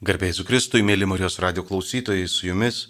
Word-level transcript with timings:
Garbėjai 0.00 0.46
Kristui, 0.48 0.80
mėly 0.80 1.04
Marijos 1.04 1.34
radio 1.44 1.60
klausytojai, 1.60 2.24
su 2.24 2.46
jumis 2.46 2.86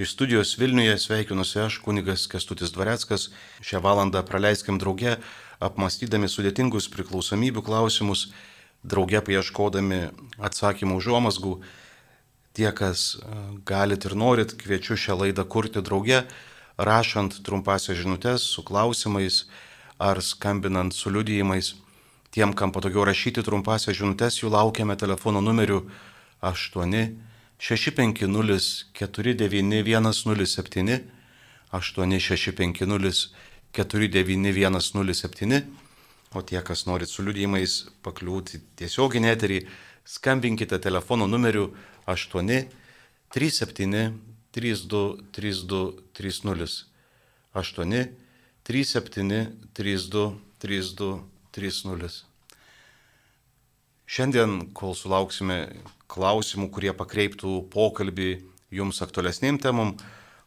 iš 0.00 0.14
studijos 0.14 0.54
Vilniuje 0.56 0.94
sveikinuosi 0.96 1.58
aš, 1.60 1.74
kunigas 1.84 2.22
Kestutis 2.32 2.70
Dvareckas. 2.72 3.26
Šią 3.60 3.82
valandą 3.84 4.22
praleiskim 4.24 4.78
drauge, 4.80 5.18
apmastydami 5.60 6.24
sudėtingus 6.32 6.86
priklausomybių 6.94 7.60
klausimus, 7.66 8.30
drauge 8.80 9.20
paieškodami 9.26 9.98
atsakymų 10.40 10.96
užuomasgų. 11.02 11.52
Tie, 12.56 12.70
kas 12.72 13.04
e, 13.20 13.36
galit 13.68 14.08
ir 14.08 14.16
norit, 14.16 14.56
kviečiu 14.56 14.96
šią 14.96 15.18
laidą 15.20 15.44
kurti 15.44 15.84
drauge, 15.84 16.22
rašant 16.80 17.42
trumpasias 17.44 18.00
žinutės 18.00 18.48
su 18.54 18.64
klausimais 18.64 19.42
ar 20.00 20.24
skambinant 20.24 20.96
su 20.96 21.12
liudijimais. 21.12 21.74
Tiem, 22.32 22.56
kam 22.56 22.72
patogiau 22.72 23.04
rašyti 23.04 23.44
trumpasias 23.44 24.00
žinutės, 24.00 24.40
jų 24.40 24.56
laukiame 24.56 24.96
telefono 24.96 25.44
numeriu 25.44 25.84
8 25.84 26.12
650 26.44 28.92
49107 28.92 31.00
8650 31.72 33.32
49107 33.72 35.64
O 36.34 36.42
tie, 36.42 36.58
kas 36.66 36.80
norit 36.88 37.06
su 37.06 37.22
liudijimais 37.22 37.84
pakliūti 38.02 38.58
tiesioginį 38.80 39.28
eterį, 39.30 39.58
skambinkite 40.02 40.80
telefono 40.82 41.28
numeriu 41.30 41.68
8 42.10 42.66
37 43.30 44.18
32 44.50 45.22
32 45.30 46.02
30 46.10 46.82
8 47.54 48.10
37 48.66 49.46
32 49.78 50.26
32 50.58 51.22
30. 51.54 52.33
Šiandien, 54.04 54.70
kol 54.76 54.92
sulauksime 54.92 55.62
klausimų, 56.12 56.68
kurie 56.74 56.92
pakreiptų 56.92 57.62
pokalbį 57.72 58.30
jums 58.74 59.00
aktualesnėm 59.04 59.58
temom, 59.62 59.94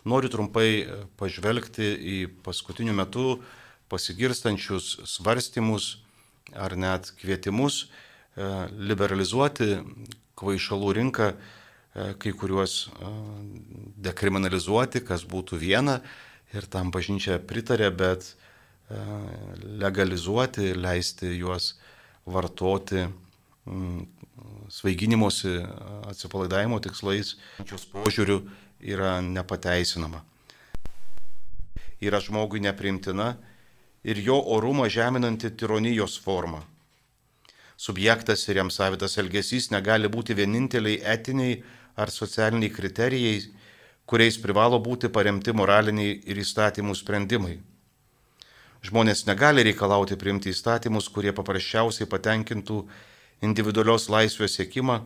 noriu 0.08 0.30
trumpai 0.32 0.70
pažvelgti 1.18 1.88
į 1.98 2.18
paskutiniu 2.46 2.94
metu 2.96 3.40
pasigirstančius 3.90 4.98
svarstymus 5.10 5.96
ar 6.56 6.76
net 6.80 7.12
kvietimus 7.20 7.84
e, 7.84 7.88
liberalizuoti 8.78 9.78
kvaišalų 10.38 10.94
rinką, 11.00 11.32
e, 11.34 12.08
kai 12.22 12.34
kuriuos 12.38 12.78
e, 12.88 13.12
dekriminalizuoti, 14.08 15.02
kas 15.08 15.26
būtų 15.28 15.60
viena 15.60 16.02
ir 16.54 16.68
tam 16.72 16.92
bažnyčia 16.92 17.42
pritarė, 17.44 17.92
bet 17.92 18.36
legalizuoti, 19.82 20.70
leisti 20.80 21.34
juos 21.36 21.74
vartoti 22.24 23.02
svaiginimosi, 24.70 25.58
atsipalaidavimo 26.08 26.80
tikslais, 26.84 27.36
šios 27.66 27.86
požiūrių 27.92 28.40
yra 28.94 29.18
nepateisinama. 29.26 30.24
Yra 32.04 32.20
žmogui 32.22 32.62
neprimtina 32.62 33.36
ir 34.06 34.20
jo 34.22 34.38
orumą 34.56 34.90
žeminanti 34.90 35.50
tironijos 35.58 36.20
forma. 36.22 36.62
Subjektas 37.78 38.48
ir 38.50 38.58
jam 38.58 38.70
savitas 38.74 39.18
elgesys 39.22 39.70
negali 39.70 40.10
būti 40.10 40.36
vieninteliai 40.38 41.02
etiniai 41.14 41.60
ar 41.98 42.10
socialiniai 42.14 42.74
kriterijai, 42.74 43.42
kuriais 44.08 44.38
privalo 44.42 44.80
būti 44.82 45.10
paremti 45.14 45.54
moraliniai 45.54 46.22
ir 46.26 46.40
įstatymų 46.42 46.96
sprendimai. 46.96 47.58
Žmonės 48.88 49.26
negali 49.28 49.66
reikalauti 49.66 50.16
priimti 50.16 50.54
įstatymus, 50.54 51.10
kurie 51.12 51.34
paprasčiausiai 51.36 52.08
patenkintų 52.10 52.84
individualios 53.44 54.08
laisvės 54.10 54.58
siekimą, 54.58 55.02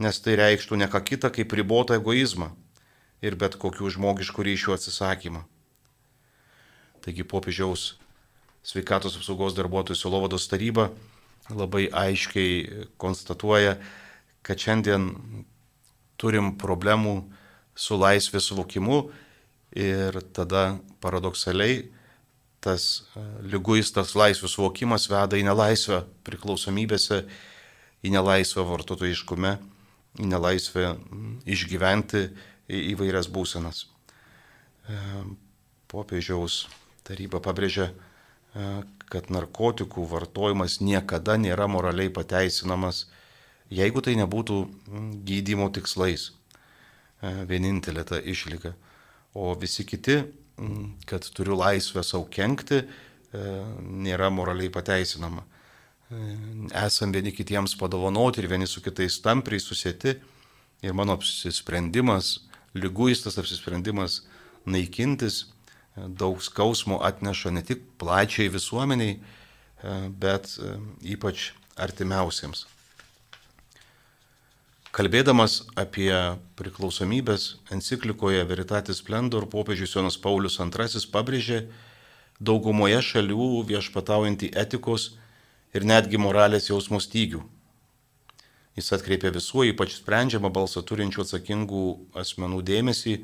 nes 0.00 0.20
tai 0.24 0.36
reikštų 0.40 0.78
ne 0.80 0.88
ką 0.90 1.02
kitą 1.04 1.30
kaip 1.34 1.52
ribotą 1.52 1.98
egoizmą 1.98 2.50
ir 3.20 3.36
bet 3.36 3.58
kokių 3.60 3.90
žmogiškų 3.96 4.46
ryšių 4.48 4.76
atsisakymą. 4.76 5.44
Taigi 7.04 7.24
popiežiaus 7.24 7.94
sveikatos 8.62 9.16
apsaugos 9.16 9.56
darbuotojų 9.56 9.98
silovados 9.98 10.48
taryba 10.48 10.90
labai 11.50 11.88
aiškiai 11.90 12.86
konstatuoja, 13.00 13.78
kad 14.46 14.60
šiandien 14.60 15.10
turim 16.20 16.54
problemų 16.60 17.16
su 17.74 17.96
laisvės 17.96 18.50
suvokimu 18.50 19.02
ir 19.76 20.20
tada 20.36 20.78
paradoksaliai 21.00 21.88
tas 22.60 22.86
e, 23.16 23.22
lyguistas 23.52 24.14
laisvės 24.18 24.54
suvokimas 24.56 25.08
veda 25.10 25.38
į 25.40 25.46
nelaisvę 25.48 26.02
priklausomybėse, 26.28 27.22
į 28.04 28.12
nelaisvę 28.14 28.64
vartotojiškume, 28.68 29.54
į 30.20 30.28
nelaisvę 30.28 30.94
išgyventi 31.48 32.26
įvairias 32.92 33.30
būsenas. 33.32 33.86
E, 34.88 34.98
popiežiaus 35.90 36.66
taryba 37.08 37.40
pabrėžia, 37.42 37.90
e, 37.90 38.68
kad 39.10 39.32
narkotikų 39.32 40.04
vartojimas 40.10 40.78
niekada 40.84 41.38
nėra 41.40 41.66
moraliai 41.66 42.12
pateisinamas, 42.12 43.08
jeigu 43.72 44.04
tai 44.04 44.14
nebūtų 44.20 44.60
gydymo 45.26 45.70
tikslais. 45.74 46.30
Vienintelė 47.20 48.00
ta 48.08 48.16
išlyga. 48.16 48.70
O 49.36 49.50
visi 49.52 49.84
kiti 49.84 50.22
kad 51.06 51.24
turiu 51.34 51.56
laisvę 51.58 52.02
savo 52.04 52.26
kenkti, 52.30 52.82
e, 52.82 53.44
nėra 53.80 54.30
moraliai 54.32 54.72
pateisinama. 54.72 55.44
E, 55.44 56.20
esam 56.82 57.14
vieni 57.14 57.32
kitiems 57.34 57.76
padovanoti 57.80 58.42
ir 58.42 58.50
vieni 58.50 58.68
su 58.68 58.82
kitais 58.84 59.20
tampriai 59.24 59.62
susėti 59.62 60.16
ir 60.82 60.96
mano 60.96 61.16
apsisprendimas, 61.18 62.38
lyguistas 62.74 63.38
apsisprendimas 63.40 64.22
naikintis 64.66 65.42
e, 65.44 66.08
daug 66.08 66.42
skausmo 66.44 67.00
atneša 67.06 67.54
ne 67.56 67.64
tik 67.66 67.86
plačiai 68.00 68.52
visuomeniai, 68.52 69.20
bet 70.20 70.58
ypač 71.08 71.54
artimiausiems. 71.80 72.66
Kalbėdamas 74.90 75.68
apie 75.78 76.10
priklausomybės 76.58 77.60
enciklikoje 77.70 78.42
Veritatis 78.42 78.98
Splendor 78.98 79.44
popiežius 79.46 79.92
Jonas 79.94 80.16
Paulius 80.18 80.58
II 80.58 81.04
pabrėžė 81.12 81.60
daugumoje 82.42 82.98
šalių 82.98 83.46
viešpataujantį 83.68 84.50
etikos 84.64 85.12
ir 85.78 85.86
netgi 85.86 86.18
moralės 86.18 86.66
jausmų 86.72 86.98
stygių. 87.06 87.44
Jis 88.74 88.90
atkreipė 88.98 89.30
visų, 89.38 89.68
ypač 89.70 89.94
sprendžiamą 90.00 90.50
balsą 90.50 90.82
turinčių 90.82 91.22
atsakingų 91.22 91.84
asmenų 92.24 92.58
dėmesį 92.66 93.16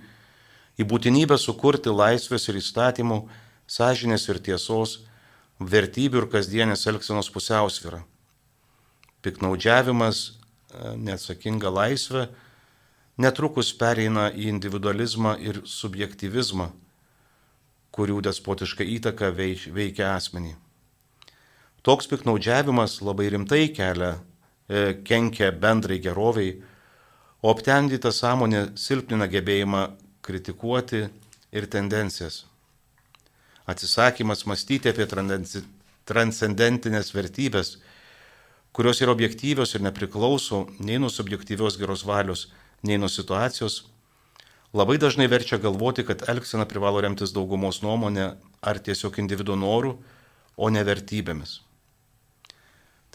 į 0.78 0.86
būtinybę 0.86 1.34
sukurti 1.34 1.90
laisvės 1.90 2.46
ir 2.46 2.62
įstatymų, 2.62 3.20
sąžinės 3.66 4.30
ir 4.30 4.38
tiesos, 4.38 5.00
vertybių 5.58 6.22
ir 6.22 6.30
kasdienės 6.30 6.86
elgsenos 6.86 7.34
pusiausvyrą. 7.34 8.04
Piknaudžiavimas 9.26 10.36
neatsakinga 10.96 11.70
laisvė 11.72 12.26
netrukus 13.16 13.72
pereina 13.76 14.28
į 14.32 14.50
individualizmą 14.52 15.36
ir 15.40 15.62
subjektivizmą, 15.64 16.68
kurių 17.96 18.20
despotiška 18.26 18.84
įtaka 18.96 19.32
veikia 19.32 20.12
asmenį. 20.14 20.54
Toks 21.86 22.08
piknaudžiavimas 22.10 22.98
labai 23.00 23.30
rimtai 23.32 23.68
kelia, 23.72 24.18
e, 24.68 24.98
kenkia 25.06 25.52
bendrai 25.52 26.00
geroviai, 26.02 26.56
o 27.42 27.50
aptendyta 27.52 28.10
sąmonė 28.12 28.76
silpnina 28.76 29.28
gebėjimą 29.30 29.86
kritikuoti 30.20 31.06
ir 31.52 31.66
tendencijas. 31.70 32.44
Atsisakymas 33.66 34.44
mąstyti 34.46 34.90
apie 34.90 35.06
transcendentinės 36.06 37.14
vertybės 37.14 37.76
kurios 38.76 39.00
yra 39.00 39.14
objektyvios 39.16 39.72
ir 39.72 39.80
nepriklauso 39.80 40.66
nei 40.84 40.98
nuo 41.00 41.08
subjektyvios 41.08 41.78
geros 41.80 42.04
valios, 42.04 42.50
nei 42.84 42.98
nuo 43.00 43.08
situacijos, 43.08 43.86
labai 44.76 44.98
dažnai 45.00 45.30
verčia 45.32 45.56
galvoti, 45.56 46.04
kad 46.04 46.26
elgsena 46.28 46.66
privalo 46.68 47.00
remtis 47.00 47.32
daugumos 47.32 47.80
nuomonė 47.80 48.34
ar 48.60 48.80
tiesiog 48.84 49.16
individuo 49.22 49.56
norų, 49.56 49.94
o 50.60 50.68
ne 50.68 50.82
vertybėmis. 50.84 51.62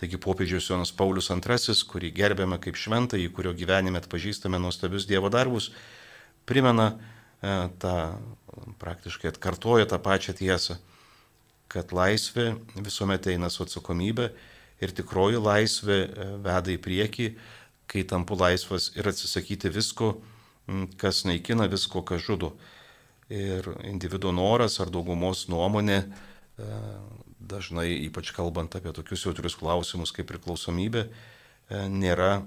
Taigi 0.01 0.17
popiežius 0.17 0.71
Jonas 0.71 0.89
Paulius 0.97 1.29
II, 1.29 1.75
kurį 1.89 2.09
gerbėme 2.17 2.57
kaip 2.61 2.79
šventąjį, 2.81 3.27
kurio 3.29 3.53
gyvenime 3.53 4.01
atpažįstame 4.01 4.57
nuostabius 4.57 5.05
Dievo 5.05 5.29
darbus, 5.29 5.69
primena 6.49 6.87
e, 6.89 7.69
tą, 7.77 7.93
praktiškai 8.81 9.29
atkartoja 9.29 9.85
tą 9.85 10.01
pačią 10.01 10.33
tiesą, 10.41 10.79
kad 11.69 11.93
laisvė 11.93 12.55
visuomet 12.81 13.29
eina 13.29 13.53
su 13.53 13.61
atsakomybė 13.61 14.31
ir 14.81 14.93
tikroji 14.97 15.39
laisvė 15.41 15.97
e, 16.01 16.27
veda 16.43 16.73
į 16.73 16.79
priekį, 16.81 17.29
kai 17.91 18.03
tampu 18.07 18.37
laisvas 18.39 18.91
ir 18.97 19.09
atsisakyti 19.11 19.71
visko, 19.73 20.15
kas 21.01 21.25
naikina 21.27 21.67
visko, 21.71 22.03
kas 22.07 22.23
žudo. 22.23 22.53
Ir 23.31 23.67
individuo 23.87 24.31
noras 24.35 24.79
ar 24.83 24.91
daugumos 24.91 25.45
nuomonė, 25.51 25.99
e, 26.01 26.79
dažnai 27.51 27.89
ypač 28.07 28.31
kalbant 28.35 28.75
apie 28.77 28.93
tokius 28.95 29.25
jautrius 29.27 29.57
klausimus 29.59 30.13
kaip 30.15 30.29
priklausomybė, 30.31 31.05
e, 31.07 31.83
nėra 31.91 32.41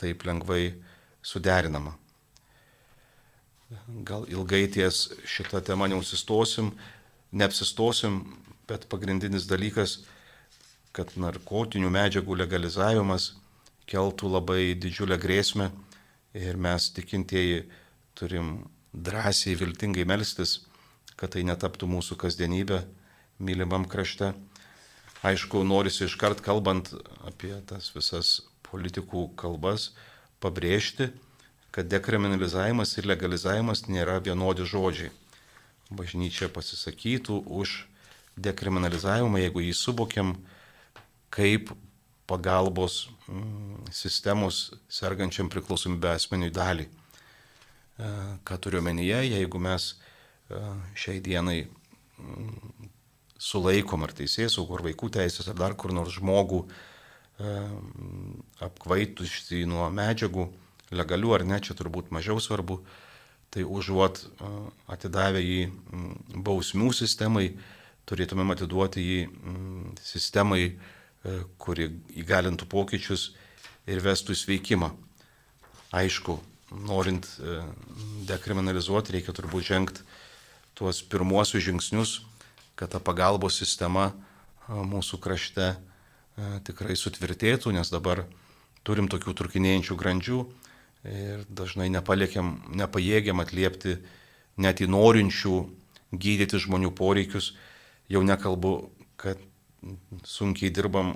taip 0.00 0.24
lengvai 0.24 0.76
suderinama. 1.26 1.96
Gal 4.06 4.28
ilgai 4.30 4.66
ties 4.70 5.08
šitą 5.26 5.60
temą 5.66 5.88
neusistosim, 5.90 6.70
neapsistosim, 7.34 8.20
bet 8.70 8.86
pagrindinis 8.90 9.48
dalykas, 9.50 10.04
kad 10.96 11.12
narkotinių 11.20 11.90
medžiagų 11.92 12.38
legalizavimas 12.40 13.34
keltų 13.90 14.30
labai 14.32 14.72
didžiulę 14.80 15.18
grėsmę 15.20 15.68
ir 16.36 16.56
mes 16.56 16.88
tikintieji 16.96 17.66
turim 18.16 18.64
drąsiai, 18.96 19.56
viltingai 19.60 20.06
melstis, 20.08 20.62
kad 21.16 21.34
tai 21.36 21.44
netaptų 21.44 21.88
mūsų 21.90 22.16
kasdienybė 22.20 22.80
mylimam 23.38 23.84
krašte. 23.88 24.32
Aišku, 25.26 25.62
norisi 25.64 26.06
iškart 26.06 26.40
kalbant 26.44 26.92
apie 27.28 27.52
tas 27.68 27.90
visas 27.94 28.40
politikų 28.66 29.30
kalbas 29.38 29.90
pabrėžti, 30.40 31.10
kad 31.72 31.88
dekriminalizavimas 31.92 32.94
ir 32.96 33.08
legalizavimas 33.10 33.84
nėra 33.88 34.18
vienodi 34.24 34.64
žodžiai. 34.64 35.12
Bažnyčia 35.92 36.48
pasisakytų 36.50 37.42
už 37.46 37.84
dekriminalizavimą, 38.36 39.40
jeigu 39.44 39.62
jį 39.64 39.74
suvokiam 39.76 40.34
kaip 41.36 41.70
pagalbos 42.26 43.06
mm, 43.28 43.92
sistemos 43.92 44.72
sergančiam 44.88 45.50
priklausomybę 45.52 46.16
asmeniui 46.16 46.50
dalį. 46.54 46.86
E, 46.86 48.10
ką 48.46 48.58
turiu 48.60 48.82
menyje, 48.84 49.22
jeigu 49.30 49.60
mes 49.62 49.92
e, 49.92 50.60
šiai 50.98 51.22
dienai 51.24 51.60
mm, 51.62 52.90
sulaikom 53.38 54.06
ar 54.06 54.14
teisės, 54.16 54.58
ar 54.58 54.84
vaikų 54.88 55.12
teisės, 55.18 55.48
ar 55.52 55.58
dar 55.60 55.76
kur 55.78 55.94
nors 55.94 56.16
žmogų 56.18 56.64
e, 56.66 57.54
apkvaitusi 58.66 59.62
nuo 59.70 59.86
medžiagų, 59.94 60.48
legalių 60.96 61.34
ar 61.38 61.46
ne, 61.46 61.60
čia 61.62 61.78
turbūt 61.78 62.10
mažiau 62.14 62.42
svarbu, 62.42 62.80
tai 63.54 63.62
užuot 63.62 64.18
atidavę 64.90 65.40
jį 65.40 65.62
mm, 65.70 66.42
bausmių 66.44 66.90
sistemai, 66.96 67.52
turėtumėm 68.06 68.52
atiduoti 68.54 69.02
jį 69.02 69.22
sistemai, 70.02 70.76
kuri 71.58 71.90
įgalintų 72.22 72.68
pokyčius 72.70 73.30
ir 73.86 74.02
vestų 74.04 74.36
sveikimą. 74.36 74.92
Aišku, 75.96 76.38
norint 76.86 77.28
dekriminalizuoti, 78.26 79.14
reikia 79.16 79.34
turbūt 79.36 79.68
žengti 79.68 80.06
tuos 80.76 81.00
pirmuosius 81.06 81.64
žingsnius, 81.64 82.18
kad 82.76 82.92
ta 82.92 83.00
pagalbos 83.00 83.56
sistema 83.56 84.10
mūsų 84.68 85.20
krašte 85.22 85.74
tikrai 86.66 86.96
sutvirtėtų, 86.98 87.72
nes 87.72 87.88
dabar 87.88 88.26
turim 88.84 89.08
tokių 89.08 89.32
trukinėjančių 89.38 89.96
grandžių 89.96 90.40
ir 91.06 91.46
dažnai 91.48 91.88
nepajėgiam 91.88 93.42
atliepti 93.42 93.96
net 94.60 94.82
į 94.82 94.90
norinčių 94.90 95.56
gydyti 96.12 96.60
žmonių 96.60 96.92
poreikius. 96.96 97.54
Jau 98.10 98.22
nekalbu, 98.22 98.90
kad 99.18 99.40
sunkiai 100.26 100.70
dirbam, 100.74 101.14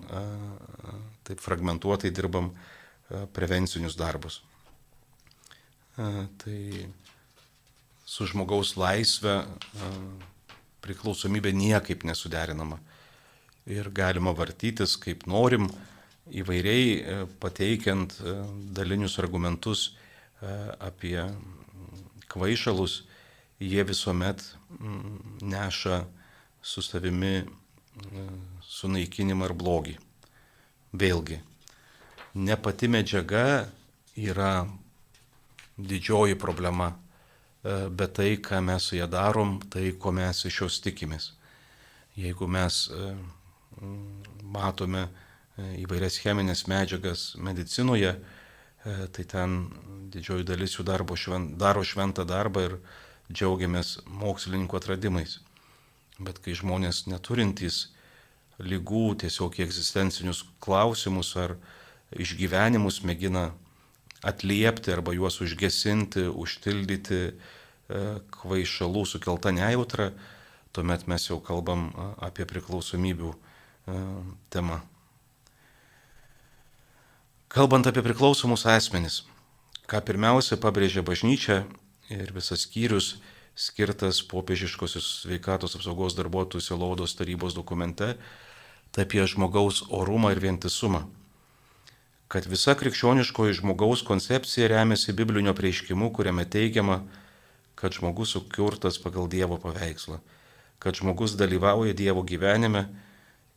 taip 1.27 1.41
fragmentuotai 1.43 2.11
dirbam 2.15 2.53
prevencinius 3.35 3.97
darbus. 3.99 4.41
Tai 5.97 6.59
su 8.07 8.27
žmogaus 8.31 8.77
laisvė 8.79 9.41
priklausomybė 10.85 11.53
niekaip 11.55 12.07
nesuderinama. 12.09 12.79
Ir 13.71 13.91
galima 13.95 14.33
vartytis 14.35 14.97
kaip 15.01 15.27
norim, 15.31 15.69
įvairiai 16.31 17.27
pateikiant 17.43 18.15
dalinius 18.75 19.19
argumentus 19.21 19.91
apie 20.81 21.19
kvaišalus, 22.31 23.03
jie 23.61 23.85
visuomet 23.85 24.43
neša 25.43 26.05
su 26.63 26.83
savimi 26.83 27.43
sunaikinimą 28.67 29.51
ir 29.51 29.55
blogį. 29.57 29.97
Vėlgi, 31.01 31.39
ne 32.35 32.57
pati 32.59 32.89
medžiaga 32.91 33.45
yra 34.19 34.67
didžioji 35.79 36.39
problema, 36.39 36.91
e, 36.93 37.89
bet 37.89 38.17
tai, 38.19 38.37
ką 38.43 38.61
mes 38.65 38.83
su 38.91 38.97
ją 38.97 39.07
darom, 39.11 39.61
tai, 39.71 39.93
ko 39.93 40.13
mes 40.13 40.45
iš 40.45 40.61
jos 40.63 40.81
tikimės. 40.85 41.33
Jeigu 42.19 42.49
mes 42.51 42.89
e, 42.91 43.13
matome 44.43 45.07
e, 45.07 45.11
įvairias 45.85 46.19
cheminės 46.21 46.67
medžiagas 46.69 47.35
medicinoje, 47.39 48.17
tai 48.81 49.25
ten 49.29 49.67
didžioji 50.09 50.47
dalis 50.49 50.73
jų 50.73 50.85
švent, 51.21 51.59
daro 51.61 51.83
šventą 51.85 52.25
darbą 52.25 52.63
ir 52.65 52.77
džiaugiamės 53.29 53.99
mokslininkų 54.09 54.79
atradimais. 54.79 55.35
Bet 56.21 56.41
kai 56.45 56.55
žmonės 56.57 57.07
neturintys 57.09 57.89
lygų, 58.61 59.17
tiesiog 59.23 59.57
egzistencinius 59.65 60.45
klausimus 60.61 61.33
ar 61.41 61.57
išgyvenimus 62.13 63.01
mėgina 63.07 63.51
atliepti 64.27 64.93
arba 64.93 65.15
juos 65.17 65.41
užgesinti, 65.41 66.27
užtildyti 66.29 67.21
e, 67.31 67.33
kvaišalų 68.37 69.07
sukeltą 69.09 69.55
nejautrą, 69.57 70.11
tuomet 70.77 71.07
mes 71.09 71.27
jau 71.31 71.41
kalbam 71.43 71.89
apie 72.21 72.45
priklausomybių 72.49 73.33
e, 73.33 74.01
temą. 74.53 74.81
Kalbant 77.51 77.89
apie 77.89 78.05
priklausomus 78.07 78.67
asmenis, 78.69 79.25
ką 79.91 79.99
pirmiausia 80.07 80.61
pabrėžia 80.61 81.03
bažnyčia 81.03 81.65
ir 82.13 82.31
visas 82.37 82.67
skyrius, 82.67 83.17
skirtas 83.55 84.23
popiežiškosios 84.27 85.23
sveikatos 85.25 85.77
apsaugos 85.79 86.17
darbuotojų 86.19 86.63
Silaudos 86.65 87.17
tarybos 87.19 87.57
dokumente, 87.57 88.15
apie 88.99 89.23
žmogaus 89.27 89.85
orumą 89.91 90.33
ir 90.35 90.41
vientisumą. 90.43 91.05
Kad 92.31 92.47
visa 92.47 92.77
krikščioniškoji 92.79 93.59
žmogaus 93.59 94.03
koncepcija 94.07 94.69
remiasi 94.71 95.15
biblinio 95.15 95.55
prieiškimu, 95.55 96.13
kuriame 96.15 96.45
teigiama, 96.47 97.01
kad 97.75 97.95
žmogus 97.97 98.35
sukurtas 98.37 98.99
pagal 99.03 99.27
Dievo 99.31 99.59
paveikslą, 99.59 100.21
kad 100.79 100.99
žmogus 100.99 101.35
dalyvauja 101.39 101.95
Dievo 101.97 102.23
gyvenime, 102.23 102.87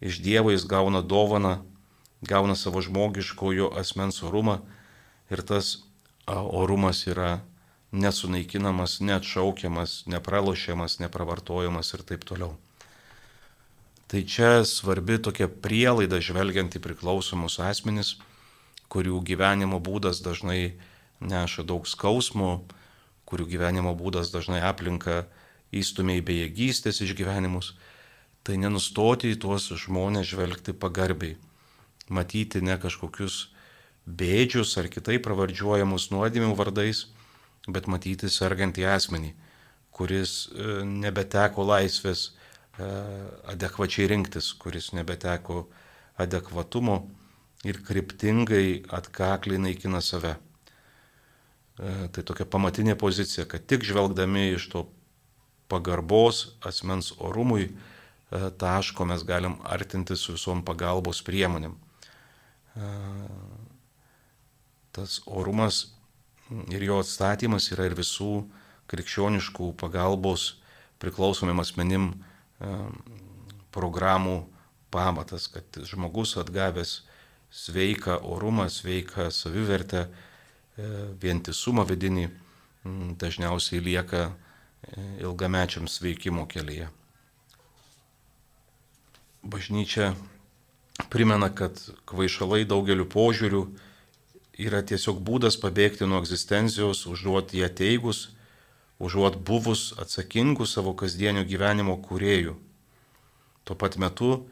iš 0.01 0.21
Dievo 0.25 0.53
jis 0.53 0.65
gauna 0.65 1.01
dovaną, 1.01 1.61
gauna 2.21 2.55
savo 2.55 2.81
žmogiškojo 2.81 3.73
asmens 3.77 4.23
orumą 4.23 4.61
ir 5.29 5.43
tas 5.43 5.83
orumas 6.27 7.03
yra 7.07 7.43
nesunaikinamas, 7.93 8.97
neatšaukiamas, 9.05 10.03
nepralošiamas, 10.09 10.97
nepravartojamas 10.99 11.93
ir 11.93 12.03
taip 12.09 12.25
toliau. 12.25 12.55
Tai 14.09 14.21
čia 14.29 14.65
svarbi 14.65 15.19
tokia 15.21 15.47
prielaida 15.47 16.19
žvelgiant 16.21 16.73
į 16.73 16.81
priklausomus 16.81 17.59
asmenis, 17.61 18.17
kurių 18.89 19.21
gyvenimo 19.25 19.79
būdas 19.81 20.21
dažnai 20.25 20.75
neša 21.21 21.65
daug 21.65 21.87
skausmų, 21.89 22.51
kurių 23.29 23.47
gyvenimo 23.53 23.93
būdas 23.97 24.33
dažnai 24.33 24.61
aplinka 24.65 25.23
įstumia 25.73 26.19
į 26.19 26.25
bejėgystės 26.27 27.01
išgyvenimus, 27.05 27.73
tai 28.45 28.59
nenustoti 28.61 29.31
į 29.33 29.39
tuos 29.45 29.69
žmonės 29.85 30.27
žvelgti 30.33 30.75
pagarbiai, 30.77 31.37
matyti 32.09 32.61
ne 32.61 32.77
kažkokius 32.77 33.47
bėdžius 34.05 34.75
ar 34.81 34.89
kitai 34.91 35.17
pravardžiuojamus 35.23 36.09
nuodėmių 36.11 36.53
vardais, 36.59 37.07
bet 37.67 37.87
matyti 37.87 38.29
sergantį 38.31 38.87
asmenį, 38.91 39.33
kuris 39.93 40.47
e, 40.51 40.81
nebeteko 40.87 41.63
laisvės 41.67 42.25
e, 42.27 42.87
adekvačiai 43.53 44.09
rinktis, 44.11 44.51
kuris 44.59 44.91
nebeteko 44.97 45.67
adekvatumo 46.19 47.03
ir 47.63 47.79
kryptingai 47.85 48.83
atkakliai 48.91 49.61
naikina 49.69 50.01
save. 50.03 50.35
E, 50.35 51.93
tai 52.11 52.25
tokia 52.25 52.49
pamatinė 52.49 52.97
pozicija, 52.99 53.47
kad 53.47 53.65
tik 53.69 53.85
žvelgdami 53.87 54.49
iš 54.57 54.67
to 54.73 54.85
pagarbos 55.71 56.57
asmens 56.67 57.13
orumui 57.23 57.71
taško 58.33 59.05
mes 59.05 59.21
galim 59.23 59.59
artinti 59.69 60.15
su 60.17 60.33
visom 60.33 60.63
pagalbos 60.65 61.19
priemonėm. 61.25 61.75
Tas 64.93 65.19
orumas 65.29 65.83
ir 66.73 66.83
jo 66.83 66.99
atstatymas 67.03 67.69
yra 67.73 67.87
ir 67.89 67.95
visų 67.97 68.43
krikščioniškų 68.91 69.73
pagalbos 69.79 70.53
priklausomim 71.01 71.59
asmenim 71.63 72.11
programų 73.73 74.43
pamatas, 74.93 75.47
kad 75.49 75.65
žmogus 75.87 76.37
atgavęs 76.37 77.01
sveiką 77.53 78.19
orumą, 78.21 78.69
sveiką 78.69 79.29
savivertę, 79.31 80.07
e, 80.07 80.09
vientisumą 81.21 81.85
vidinį 81.85 82.27
dažniausiai 83.21 83.81
lieka 83.81 84.23
e, 84.29 84.33
ilgamečiam 85.21 85.87
sveikimo 85.87 86.47
kelyje. 86.49 86.89
Bažnyčia 89.43 90.13
primena, 91.13 91.49
kad 91.53 91.77
kvaišalai 92.09 92.63
daugeliu 92.65 93.05
požiūrių 93.09 93.63
yra 94.59 94.83
tiesiog 94.85 95.21
būdas 95.25 95.57
pabėgti 95.57 96.05
nuo 96.05 96.21
egzistencijos, 96.21 97.05
užuot 97.09 97.53
ją 97.57 97.69
teigus, 97.73 98.29
užuot 99.01 99.39
buvus 99.41 99.93
atsakingų 99.99 100.67
savo 100.69 100.93
kasdienio 100.93 101.43
gyvenimo 101.47 101.97
kuriejų. 102.05 102.55
Tuo 103.63 103.75
pat 103.79 103.97
metu 103.97 104.45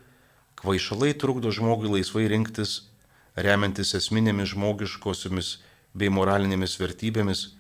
kvaišalai 0.62 1.14
trukdo 1.14 1.52
žmogui 1.52 1.92
laisvai 1.92 2.28
rinktis, 2.32 2.88
remiantis 3.36 3.94
esminėmis 3.98 4.54
žmogiškosiomis 4.56 5.58
bei 5.94 6.10
moralinėmis 6.10 6.78
vertybėmis, 6.80 7.52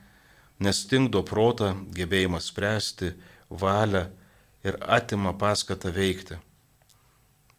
nes 0.61 0.81
stingdo 0.85 1.23
protą, 1.27 1.73
gebėjimą 1.95 2.39
spręsti, 2.41 3.13
valią 3.49 4.07
ir 4.63 4.77
atima 4.81 5.33
paskatą 5.37 5.91
veikti. 5.93 6.37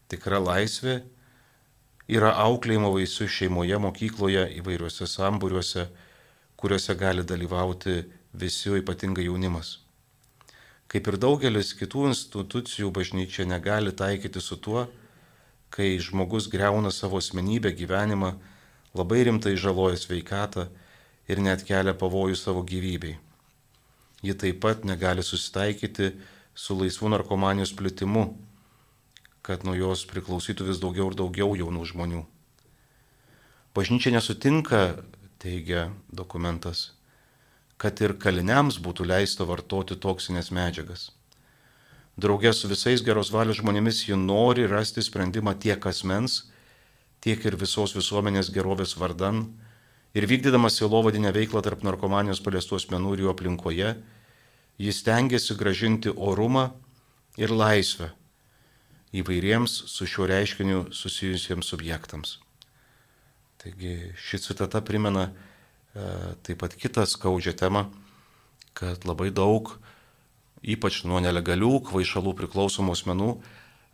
Tikra 0.09 0.39
laisvė 0.43 1.03
yra 2.09 2.33
auklėjimo 2.45 2.91
vaisių 2.95 3.29
šeimoje, 3.29 3.79
mokykloje, 3.79 4.47
įvairiuose 4.59 5.07
sambūriuose, 5.07 5.87
kuriuose 6.57 6.97
gali 6.99 7.25
dalyvauti 7.27 8.03
visi, 8.33 8.71
ypatingai 8.81 9.27
jaunimas. 9.27 9.79
Kaip 10.93 11.09
ir 11.09 11.17
daugelis 11.17 11.73
kitų 11.79 12.11
institucijų, 12.11 12.91
bažnyčia 12.93 13.47
negali 13.49 13.95
taikyti 13.97 14.43
su 14.45 14.59
tuo, 14.61 14.87
kai 15.73 15.97
žmogus 15.97 16.51
greuna 16.53 16.91
savo 16.93 17.17
asmenybę, 17.17 17.73
gyvenimą, 17.73 18.35
labai 18.93 19.23
rimtai 19.25 19.55
žaloja 19.57 19.97
sveikatą 19.97 20.67
ir 21.29 21.41
net 21.41 21.65
kelia 21.65 21.95
pavojų 21.97 22.37
savo 22.37 22.61
gyvybei. 22.69 23.17
Ji 24.23 24.37
taip 24.39 24.61
pat 24.61 24.85
negali 24.85 25.25
susitaikyti 25.25 26.13
su 26.55 26.77
laisvu 26.77 27.09
narkomanijos 27.09 27.73
plitimu, 27.75 28.27
kad 29.43 29.65
nuo 29.67 29.75
jos 29.75 30.05
priklausytų 30.07 30.69
vis 30.69 30.79
daugiau 30.83 31.09
ir 31.11 31.19
daugiau 31.19 31.57
jaunų 31.59 31.87
žmonių. 31.91 32.23
Bažnyčia 33.75 34.13
nesutinka, 34.15 35.03
teigia 35.43 35.89
dokumentas, 36.15 36.93
kad 37.81 37.99
ir 38.05 38.15
kaliniams 38.23 38.79
būtų 38.79 39.09
leista 39.09 39.47
vartoti 39.49 39.99
toksinės 39.99 40.53
medžiagas. 40.55 41.11
Draugė 42.21 42.53
su 42.55 42.69
visais 42.71 43.03
geros 43.03 43.33
valios 43.33 43.59
žmonėmis 43.59 44.05
ji 44.07 44.19
nori 44.21 44.69
rasti 44.71 45.03
sprendimą 45.03 45.57
tiek 45.59 45.83
asmens, 45.91 46.45
tiek 47.25 47.43
ir 47.49 47.57
visos 47.59 47.97
visuomenės 47.97 48.53
gerovės 48.53 48.95
vardan 49.01 49.47
ir 50.15 50.29
vykdydamas 50.29 50.77
silovadinę 50.79 51.33
veiklą 51.35 51.65
tarp 51.65 51.83
narkomanijos 51.83 52.45
paliestų 52.45 52.79
asmenų 52.79 53.17
ir 53.17 53.25
jų 53.25 53.33
aplinkoje, 53.33 53.95
jis 54.79 55.03
tengiasi 55.03 55.57
gražinti 55.59 56.13
orumą 56.13 56.69
ir 57.41 57.51
laisvę 57.51 58.13
įvairiems 59.13 59.73
su 59.93 60.09
šiuo 60.09 60.27
reiškiniu 60.31 60.87
susijusiems 60.97 61.69
subjektams. 61.69 62.39
Taigi 63.63 64.13
ši 64.19 64.41
citata 64.49 64.81
primena 64.85 65.31
E, 65.93 66.05
taip 66.41 66.63
pat 66.63 66.73
kitą 66.81 67.05
skaudžią 67.05 67.53
temą, 67.61 67.85
kad 68.73 69.05
labai 69.05 69.29
daug, 69.29 69.75
ypač 70.65 71.03
nuo 71.05 71.19
nelegalių 71.21 71.83
kvaišalų 71.91 72.33
priklausomų 72.39 72.95
asmenų, 72.97 73.33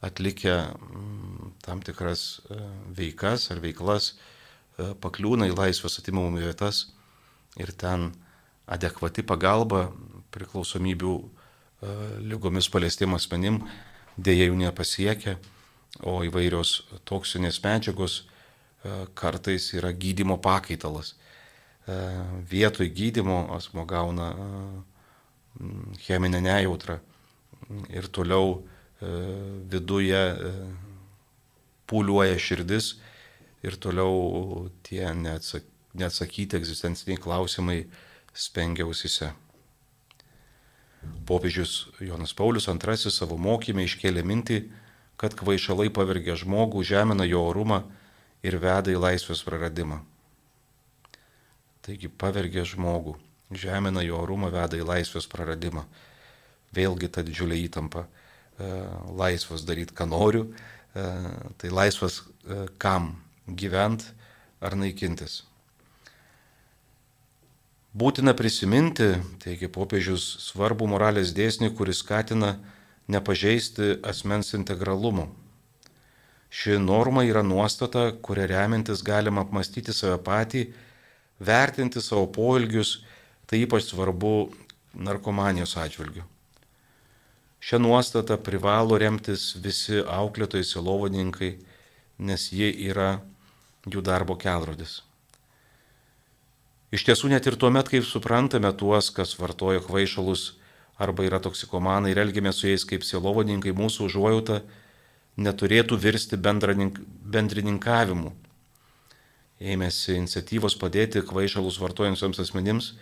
atlikę 0.06 0.54
mm, 0.62 1.56
tam 1.64 1.82
tikras 1.82 2.38
e, 2.38 2.60
veikas 3.00 3.48
ar 3.50 3.58
veiklas, 3.64 4.12
e, 4.14 4.92
pakliūna 5.02 5.50
į 5.50 5.56
laisvės 5.58 5.98
atimamų 5.98 6.44
vietas 6.44 6.84
ir 7.58 7.74
ten 7.74 8.12
adekvati 8.70 9.26
pagalba 9.26 9.88
priklausomybių 10.30 11.16
lygomis 12.26 12.66
paliestiem 12.74 13.14
asmenim 13.14 13.60
dėja 14.18 14.50
jų 14.50 14.58
nepasiekia, 14.58 15.38
o 16.04 16.20
įvairios 16.26 16.82
toksinės 17.08 17.62
medžiagos 17.64 18.20
kartais 19.18 19.72
yra 19.74 19.90
gydimo 19.94 20.36
pakaitalas. 20.42 21.14
E, 21.88 21.94
vietoj 22.50 22.88
gydimo 22.92 23.48
asmo 23.56 23.84
gauna 23.86 24.28
e, 24.32 24.38
cheminę 26.04 26.40
nejautrą 26.44 26.98
ir 27.88 28.08
toliau 28.12 28.58
e, 29.00 29.08
viduje 29.72 30.20
pūliuoja 31.88 32.36
širdis 32.36 32.90
ir 33.64 33.78
toliau 33.80 34.68
tie 34.84 35.08
neatsakyti 35.16 36.60
egzistenciniai 36.60 37.16
klausimai 37.24 37.80
spengia 38.36 38.84
ausise. 38.84 39.32
Popiežius 41.28 41.88
Jonas 42.00 42.32
Paulius 42.34 42.68
II 42.68 43.12
savo 43.12 43.36
mokymę 43.36 43.84
iškėlė 43.84 44.24
mintį, 44.24 44.58
kad 45.18 45.34
kvaišalai 45.38 45.90
pavergia 45.94 46.36
žmogų, 46.38 46.82
žemina 46.86 47.26
jo 47.26 47.42
orumą 47.50 47.82
ir 48.42 48.58
veda 48.62 48.92
į 48.92 49.00
laisvės 49.02 49.42
praradimą. 49.46 50.00
Taigi 51.84 52.08
pavergia 52.08 52.64
žmogų, 52.68 53.16
žemina 53.50 54.04
jo 54.04 54.20
orumą, 54.22 54.50
veda 54.54 54.78
į 54.78 54.86
laisvės 54.86 55.26
praradimą. 55.30 55.86
Vėlgi 56.76 57.08
ta 57.08 57.24
didžiulė 57.24 57.58
įtampa. 57.64 58.04
E, 58.58 58.68
laisvas 59.14 59.64
daryti, 59.64 59.94
ką 59.94 60.08
noriu, 60.10 60.48
e, 60.94 61.04
tai 61.58 61.70
laisvas 61.70 62.20
e, 62.20 62.66
kam 62.78 63.14
gyventi 63.46 64.10
ar 64.60 64.74
naikintis. 64.76 65.44
Būtina 67.96 68.34
prisiminti, 68.36 69.14
teigia 69.40 69.70
popiežius, 69.72 70.24
svarbų 70.44 70.90
moralės 70.92 71.32
dėsnį, 71.32 71.70
kuris 71.72 72.02
skatina 72.02 72.58
nepažeisti 73.08 73.96
asmens 74.04 74.52
integralumo. 74.52 75.30
Ši 76.52 76.76
norma 76.80 77.24
yra 77.24 77.40
nuostata, 77.42 78.10
kuria 78.12 78.44
remiantis 78.48 79.00
galima 79.00 79.40
apmastyti 79.40 79.92
save 79.96 80.20
patį 80.20 80.66
vertinti 81.40 82.04
savo 82.04 82.26
poelgius, 82.28 82.98
tai 83.48 83.64
ypač 83.64 83.88
svarbu 83.88 84.50
narkomanijos 84.92 85.76
atžvilgiu. 85.80 86.28
Šią 87.64 87.80
nuostatą 87.80 88.36
privalo 88.36 89.00
remtis 89.00 89.54
visi 89.56 90.04
auklėtojai, 90.04 90.64
silovadininkai, 90.64 91.54
nes 92.20 92.50
jie 92.52 92.68
yra 92.92 93.22
jų 93.88 94.04
darbo 94.04 94.36
kelrodis. 94.36 95.00
Iš 96.94 97.04
tiesų 97.04 97.28
net 97.34 97.46
ir 97.46 97.56
tuo 97.60 97.68
met, 97.74 97.88
kai 97.90 98.00
suprantame 98.00 98.70
tuos, 98.72 99.10
kas 99.12 99.36
vartoja 99.36 99.80
kvaišalus 99.84 100.54
arba 100.98 101.26
yra 101.28 101.38
toksikomanai 101.44 102.10
ir 102.14 102.18
elgiame 102.24 102.52
su 102.52 102.66
jais 102.70 102.84
kaip 102.88 103.04
silovadininkai, 103.04 103.76
mūsų 103.76 104.08
užuojauta 104.08 104.62
neturėtų 105.38 105.98
virsti 106.00 106.36
bendrininkavimu 106.40 108.32
ėmėsi 109.58 110.14
iniciatyvos 110.14 110.76
padėti 110.78 111.22
kvaišalus 111.26 111.78
vartojantiems 111.82 112.38
asmenims, 112.42 112.92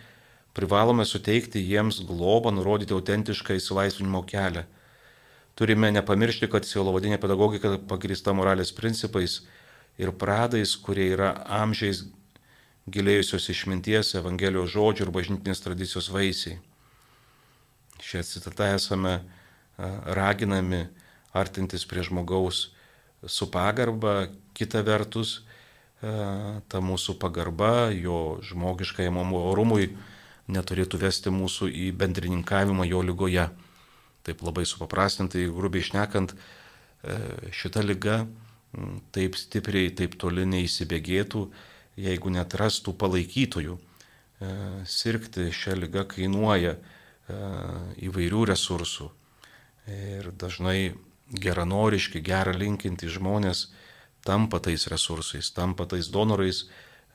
privalome 0.57 1.05
suteikti 1.05 1.61
jiems 1.61 2.01
globą, 2.09 2.51
nurodyti 2.53 2.95
autentišką 2.97 3.57
įsilaisvinimo 3.59 4.23
kelią. 4.25 4.65
Turime 5.57 5.91
nepamiršti, 5.93 6.49
kad 6.49 6.65
silovadinė 6.65 7.17
pedagogika 7.21 7.77
pagrįsta 7.89 8.33
moralės 8.33 8.73
principais 8.73 9.43
ir 9.97 10.13
pradais, 10.13 10.75
kurie 10.77 11.11
yra 11.13 11.31
amžiais 11.61 12.03
gilėjusios 12.87 13.49
išminties, 13.51 14.15
Evangelijos 14.19 14.71
žodžių 14.73 15.07
ir 15.07 15.13
bažnytinės 15.15 15.63
tradicijos 15.63 16.09
vaisiai. 16.13 16.59
Šią 18.03 18.23
citatą 18.23 18.71
esame 18.75 19.19
raginami 19.77 20.85
artintis 21.35 21.85
prie 21.85 22.05
žmogaus 22.05 22.69
su 23.25 23.49
pagarba, 23.51 24.29
kita 24.57 24.83
vertus, 24.85 25.41
ta 26.01 26.81
mūsų 26.83 27.17
pagarba, 27.19 27.89
jo 27.89 28.37
žmogiškajam 28.45 29.17
orumui 29.33 29.89
neturėtų 30.47 30.99
vesti 31.01 31.33
mūsų 31.33 31.71
į 31.73 31.87
bendrininkavimą 31.97 32.85
jo 32.87 33.01
lygoje. 33.03 33.47
Taip 34.27 34.43
labai 34.45 34.63
supaprastintai, 34.67 35.47
grubiai 35.51 35.83
išnekant, 35.83 36.33
e, 36.35 37.17
šita 37.51 37.83
lyga 37.83 38.25
taip 39.15 39.37
stipriai, 39.39 39.91
taip 39.95 40.17
toli 40.19 40.45
neįsibėgėtų, 40.47 41.43
jeigu 41.97 42.31
netrastų 42.33 42.93
palaikytojų. 42.97 43.77
E, 43.77 44.53
sirgti 44.85 45.49
šią 45.51 45.79
lygą 45.83 46.05
kainuoja 46.13 46.77
įvairių 47.27 48.45
resursų 48.47 49.09
ir 49.91 50.29
dažnai 50.39 50.93
geranoriški, 51.27 52.21
gerą 52.23 52.53
linkinti 52.55 53.09
žmonės 53.11 53.67
tampa 54.23 54.59
tais 54.59 54.87
resursais, 54.91 55.51
tampa 55.51 55.85
tais 55.85 56.07
donorais, 56.11 56.65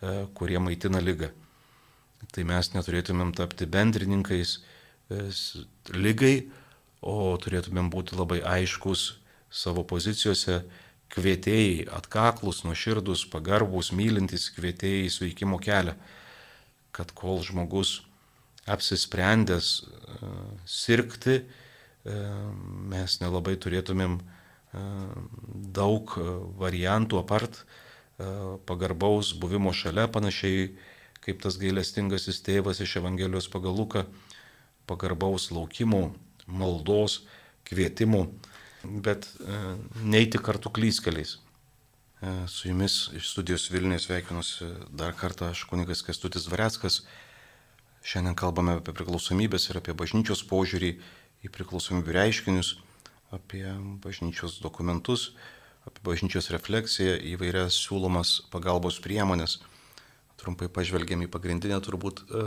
e, 0.00 0.26
kurie 0.34 0.58
maitina 0.58 1.00
lygą. 1.00 1.30
Tai 2.32 2.44
mes 2.48 2.70
neturėtumėm 2.74 3.32
tapti 3.36 3.66
bendrininkais 3.66 4.58
e, 5.10 5.28
lygai, 5.92 6.48
o 7.02 7.34
turėtumėm 7.42 7.90
būti 7.90 8.16
labai 8.16 8.40
aiškus 8.46 9.18
savo 9.50 9.84
pozicijose, 9.84 10.62
kvietėjai, 11.12 11.88
atkaklus, 11.92 12.62
nuoširdus, 12.64 13.26
pagarbus, 13.32 13.92
mylintys 13.92 14.48
kvietėjai 14.56 15.06
į 15.06 15.12
sveikimo 15.12 15.58
kelią, 15.62 15.96
kad 16.96 17.12
kol 17.16 17.42
žmogus 17.44 18.00
apsisprendęs 18.70 19.74
uh, 19.82 20.30
sirgti, 20.68 21.42
uh, 21.42 21.52
mes 22.92 23.20
nelabai 23.22 23.56
turėtumėm 23.60 24.20
daug 25.76 26.14
variantų 26.56 27.18
apart 27.20 27.58
pagarbaus 28.64 29.32
buvimo 29.36 29.72
šalia, 29.76 30.06
panašiai 30.08 30.70
kaip 31.22 31.42
tas 31.42 31.58
gailestingasis 31.60 32.40
tėvas 32.42 32.80
iš 32.82 32.96
Evangelijos 33.02 33.48
pagal 33.52 33.76
Luką, 33.78 34.06
pagarbaus 34.90 35.50
laukimo, 35.54 36.14
maldos, 36.46 37.22
kvietimų, 37.68 38.24
bet 38.84 39.28
neiti 40.02 40.38
kartu 40.38 40.70
klyskeliais. 40.70 41.38
Su 42.46 42.68
jumis 42.68 43.08
iš 43.16 43.32
studijos 43.32 43.70
Vilnius 43.70 44.06
sveikinusi 44.06 44.68
dar 44.94 45.14
kartą 45.18 45.48
aš 45.50 45.64
kunigas 45.70 46.04
Kestutis 46.06 46.46
Dvareckas. 46.46 47.00
Šiandien 48.02 48.36
kalbame 48.38 48.76
apie 48.78 48.94
priklausomybės 48.94 49.68
ir 49.70 49.78
apie 49.80 49.94
bažnyčios 49.94 50.44
požiūrį 50.50 50.92
į 51.42 51.50
priklausomybių 51.54 52.14
reiškinius, 52.14 52.76
apie 53.34 53.64
bažnyčios 54.02 54.60
dokumentus, 54.62 55.32
apie 55.86 56.02
bažnyčios 56.06 56.50
refleksiją, 56.54 57.16
įvairias 57.34 57.78
siūlomas 57.82 58.40
pagalbos 58.54 59.00
priemonės. 59.02 59.58
Trumpai 60.38 60.70
pažvelgėm 60.70 61.26
į 61.26 61.30
pagrindinę 61.30 61.78
turbūt 61.82 62.22
e, 62.22 62.46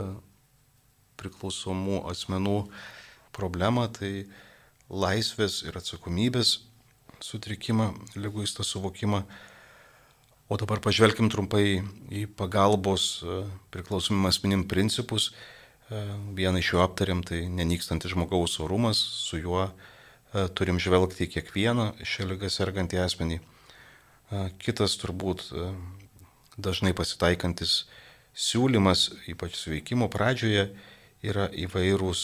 priklausomų 1.20 2.02
asmenų 2.12 2.58
problemą, 3.36 3.86
tai 3.92 4.26
laisvės 4.90 5.62
ir 5.66 5.76
atsakomybės 5.78 6.60
sutrikimą, 7.24 7.92
lyguistą 8.16 8.64
suvokimą 8.66 9.24
O 10.46 10.54
dabar 10.54 10.78
pažvelkim 10.78 11.26
trumpai 11.26 11.80
į 12.14 12.20
pagalbos 12.38 13.18
e, 13.18 13.40
priklausomim 13.74 14.28
asmenim 14.28 14.62
principus. 14.70 15.32
E, 15.90 16.02
vieną 16.38 16.60
iš 16.62 16.68
jų 16.70 16.82
aptarėm, 16.84 17.24
tai 17.26 17.40
nenykstantis 17.50 18.12
žmogaus 18.12 18.54
orumas, 18.62 19.00
su 19.26 19.40
juo 19.42 19.64
e, 19.66 20.44
turim 20.54 20.78
žvelgti 20.78 21.26
į 21.26 21.32
kiekvieną 21.34 21.88
šią 21.98 22.28
lygą 22.30 22.52
sergantį 22.54 23.02
asmenį. 23.02 23.40
Kitas 24.62 24.96
turbūt 24.98 25.44
dažnai 26.58 26.90
pasitaikantis 26.98 27.74
siūlymas, 28.34 29.04
ypač 29.30 29.54
sveikimo 29.54 30.08
pradžioje, 30.10 30.64
yra 31.22 31.46
įvairūs 31.54 32.22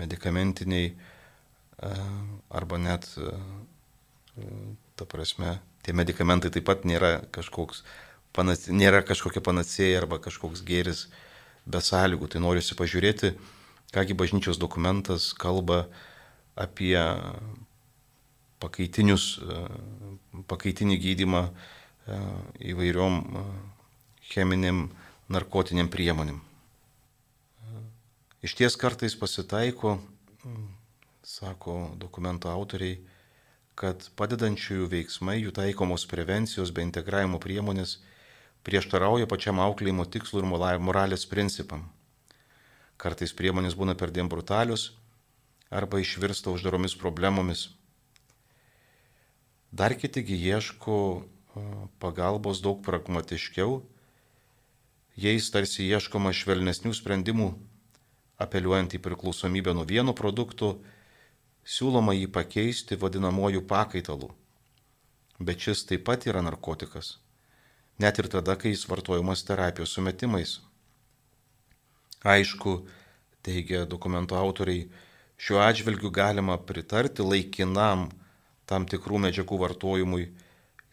medicamentiniai 0.00 0.94
arba 2.54 2.78
net, 2.80 3.08
ta 4.94 5.06
prasme, 5.10 5.58
tie 5.84 5.94
medikamentai 5.96 6.52
taip 6.54 6.66
pat 6.68 6.86
nėra, 6.88 7.18
kažkoks, 7.34 7.82
panas, 8.36 8.66
nėra 8.68 9.02
kažkokia 9.06 9.42
panacėja 9.44 10.02
arba 10.02 10.20
kažkoks 10.22 10.64
gėris 10.66 11.06
be 11.66 11.80
sąlygų. 11.80 12.30
Tai 12.32 12.44
noriu 12.44 12.64
pažiūrėti, 12.78 13.34
kągi 13.94 14.16
bažnyčios 14.18 14.58
dokumentas 14.60 15.32
kalba 15.36 15.84
apie 16.58 16.98
pakaitinius, 18.62 19.38
pakaitinį 20.48 20.98
gydimą 21.02 21.44
įvairiom 22.64 23.20
cheminiam 24.30 24.88
narkotiniam 25.32 25.88
priemonėm. 25.92 26.40
Iš 28.44 28.56
ties 28.58 28.76
kartais 28.76 29.14
pasitaiko, 29.16 29.96
sako 31.24 31.90
dokumento 31.96 32.50
autoriai, 32.52 33.00
kad 33.74 34.04
padedančiųjų 34.18 34.86
veiksmai, 34.92 35.40
jų 35.40 35.54
taikomos 35.56 36.04
prevencijos 36.06 36.70
bei 36.70 36.84
integravimo 36.86 37.40
priemonės 37.42 37.96
prieštarauja 38.64 39.26
pačiam 39.26 39.58
auklėjimo 39.60 40.06
tikslui 40.06 40.44
ir 40.44 40.80
moralės 40.80 41.26
principam. 41.26 41.88
Kartais 42.96 43.34
priemonės 43.34 43.74
būna 43.74 43.96
perdėm 43.98 44.28
brutalius 44.30 44.92
arba 45.74 45.98
išvirsta 45.98 46.52
uždaromis 46.54 46.94
problemomis. 46.94 47.72
Dar 49.72 49.96
kitigi 49.98 50.38
ieško 50.38 51.24
pagalbos 51.98 52.60
daug 52.62 52.78
pragmatiškiau, 52.86 53.80
jais 55.18 55.50
tarsi 55.50 55.88
ieškoma 55.88 56.30
švelnesnių 56.30 56.94
sprendimų, 56.94 57.48
apeliuojant 58.38 58.94
į 58.94 59.02
priklausomybę 59.02 59.74
nuo 59.74 59.82
vieno 59.88 60.14
produkto 60.14 60.76
siūloma 61.64 62.12
jį 62.12 62.28
pakeisti 62.32 62.96
vadinamuoju 63.00 63.64
pakaitalu. 63.68 64.28
Bet 65.40 65.64
šis 65.64 65.84
taip 65.88 66.04
pat 66.06 66.26
yra 66.28 66.44
narkotikas, 66.44 67.16
net 67.98 68.20
ir 68.20 68.28
tada, 68.30 68.54
kai 68.60 68.74
jis 68.74 68.84
vartojamas 68.88 69.42
terapijos 69.48 69.96
sumetimais. 69.96 70.60
Aišku, 72.24 72.84
teigia 73.44 73.84
dokumento 73.84 74.36
autoriai, 74.38 74.86
šiuo 75.36 75.58
atžvilgiu 75.64 76.12
galima 76.14 76.56
pritarti 76.56 77.24
laikinam 77.24 78.06
tam 78.70 78.86
tikrų 78.88 79.20
medžiagų 79.26 79.58
vartojimui, 79.60 80.28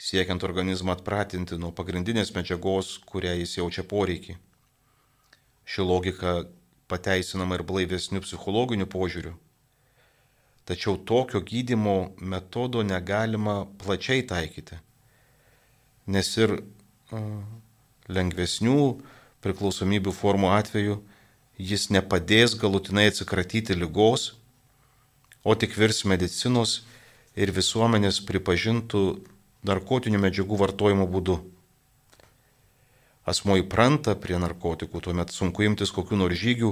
siekiant 0.01 0.43
organizmą 0.43 0.95
atpratinti 0.97 1.59
nuo 1.61 1.69
pagrindinės 1.75 2.33
medžiagos, 2.35 2.97
kurią 3.05 3.35
jis 3.43 3.59
jaučia 3.59 3.85
poreikį. 3.87 4.35
Ši 5.63 5.85
logika 5.85 6.33
pateisinama 6.91 7.59
ir 7.59 7.63
blaivesnių 7.67 8.23
psichologinių 8.25 8.89
požiūrių. 8.91 9.37
Tačiau 10.71 10.95
tokio 10.95 11.41
gydimo 11.43 12.13
metodo 12.15 12.79
negalima 12.79 13.65
plačiai 13.81 14.21
taikyti, 14.23 14.77
nes 16.07 16.29
ir 16.39 16.53
lengvesnių 18.07 18.77
priklausomybių 19.43 20.13
formų 20.15 20.53
atveju 20.55 20.95
jis 21.59 21.89
nepadės 21.91 22.55
galutinai 22.61 23.09
atsikratyti 23.11 23.75
lygos, 23.75 24.29
o 25.43 25.57
tik 25.59 25.75
virs 25.75 26.05
medicinos 26.07 26.77
ir 27.35 27.51
visuomenės 27.51 28.21
pripažintų 28.31 29.03
narkotinių 29.67 30.23
medžiagų 30.23 30.61
vartojimo 30.63 31.09
būdu. 31.11 31.41
Asmo 33.27 33.59
įpranta 33.59 34.15
prie 34.15 34.39
narkotikų, 34.39 35.03
tuomet 35.03 35.35
sunku 35.35 35.67
imtis 35.67 35.91
kokių 35.91 36.23
nors 36.23 36.39
žygių, 36.39 36.71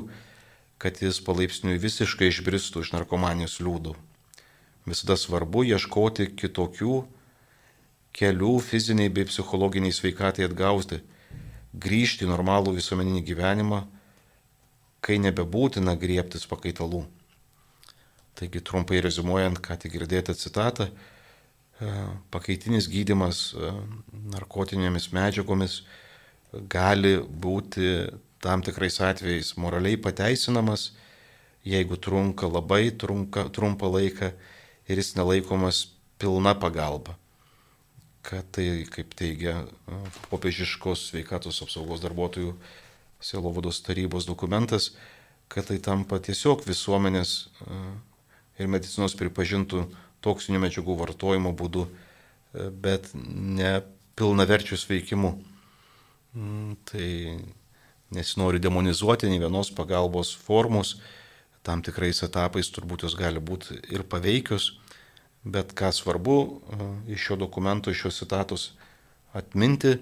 kad 0.79 1.01
jis 1.03 1.19
palaipsniui 1.25 1.79
visiškai 1.81 2.29
išbristų 2.31 2.85
iš 2.85 2.93
narkomanijos 2.95 3.59
liūdų. 3.59 3.95
Visada 4.87 5.17
svarbu 5.19 5.65
ieškoti 5.67 6.29
kitokių 6.39 6.95
kelių 8.15 8.55
fiziniai 8.63 9.11
bei 9.13 9.27
psichologiniai 9.27 9.93
sveikatai 9.93 10.47
atgauti, 10.47 11.01
grįžti 11.75 12.25
į 12.25 12.31
normalų 12.31 12.73
visuomeninį 12.79 13.21
gyvenimą, 13.27 13.83
kai 15.05 15.19
nebebūtina 15.21 15.95
griebtis 15.99 16.47
pakaitalų. 16.49 17.03
Taigi 18.39 18.63
trumpai 18.63 19.01
rezumuojant, 19.03 19.59
ką 19.59 19.75
tik 19.83 19.93
girdėjote 19.97 20.35
citatą, 20.39 20.87
e, 20.89 21.93
pakaitinis 22.31 22.87
gydimas 22.91 23.49
e, 23.53 23.71
narkotinėmis 24.33 25.11
medžiagomis 25.15 25.81
gali 26.71 27.17
būti 27.19 28.07
tam 28.41 28.63
tikrais 28.63 28.99
atvejais 29.03 29.55
moraliai 29.57 29.97
pateisinamas, 29.97 30.91
jeigu 31.65 31.97
trunka 31.97 32.47
labai 32.47 32.91
trunka, 32.91 33.49
trumpą 33.51 33.91
laiką 33.91 34.31
ir 34.87 35.01
jis 35.01 35.15
nelaikomas 35.15 35.87
pilna 36.19 36.55
pagalba. 36.55 37.17
Kad 38.23 38.47
tai, 38.51 38.85
kaip 38.91 39.15
teigia 39.15 39.63
popiežiškos 40.31 41.09
sveikatos 41.11 41.61
apsaugos 41.63 42.03
darbuotojų 42.03 42.55
Sielovados 43.19 43.81
tarybos 43.83 44.23
dokumentas, 44.23 44.93
kad 45.51 45.67
tai 45.67 45.75
tampa 45.83 46.21
tiesiog 46.23 46.61
visuomenės 46.63 47.49
ir 48.59 48.69
medicinos 48.71 49.15
pripažintų 49.19 49.81
toksinių 50.23 50.61
medžiagų 50.63 50.95
vartojimo 51.01 51.51
būdu, 51.51 51.83
bet 52.53 53.09
ne 53.15 53.81
pilnaverčių 54.19 54.79
sveikimu. 54.79 55.33
Mm, 56.35 56.75
tai 56.87 57.07
nesinori 58.15 58.59
demonizuoti 58.59 59.29
nei 59.29 59.39
vienos 59.41 59.71
pagalbos 59.75 60.33
formos, 60.35 60.97
tam 61.63 61.83
tikrais 61.85 62.23
etapais 62.25 62.71
turbūt 62.73 63.05
jos 63.05 63.15
gali 63.19 63.41
būti 63.43 63.77
ir 63.93 64.05
paveikios, 64.07 64.71
bet 65.43 65.73
ką 65.77 65.91
svarbu 65.95 66.37
e, 66.39 66.87
iš 67.15 67.29
šio 67.29 67.39
dokumento, 67.45 67.91
iš 67.91 68.05
šios 68.05 68.21
citatos 68.23 68.63
atminti, 69.35 69.97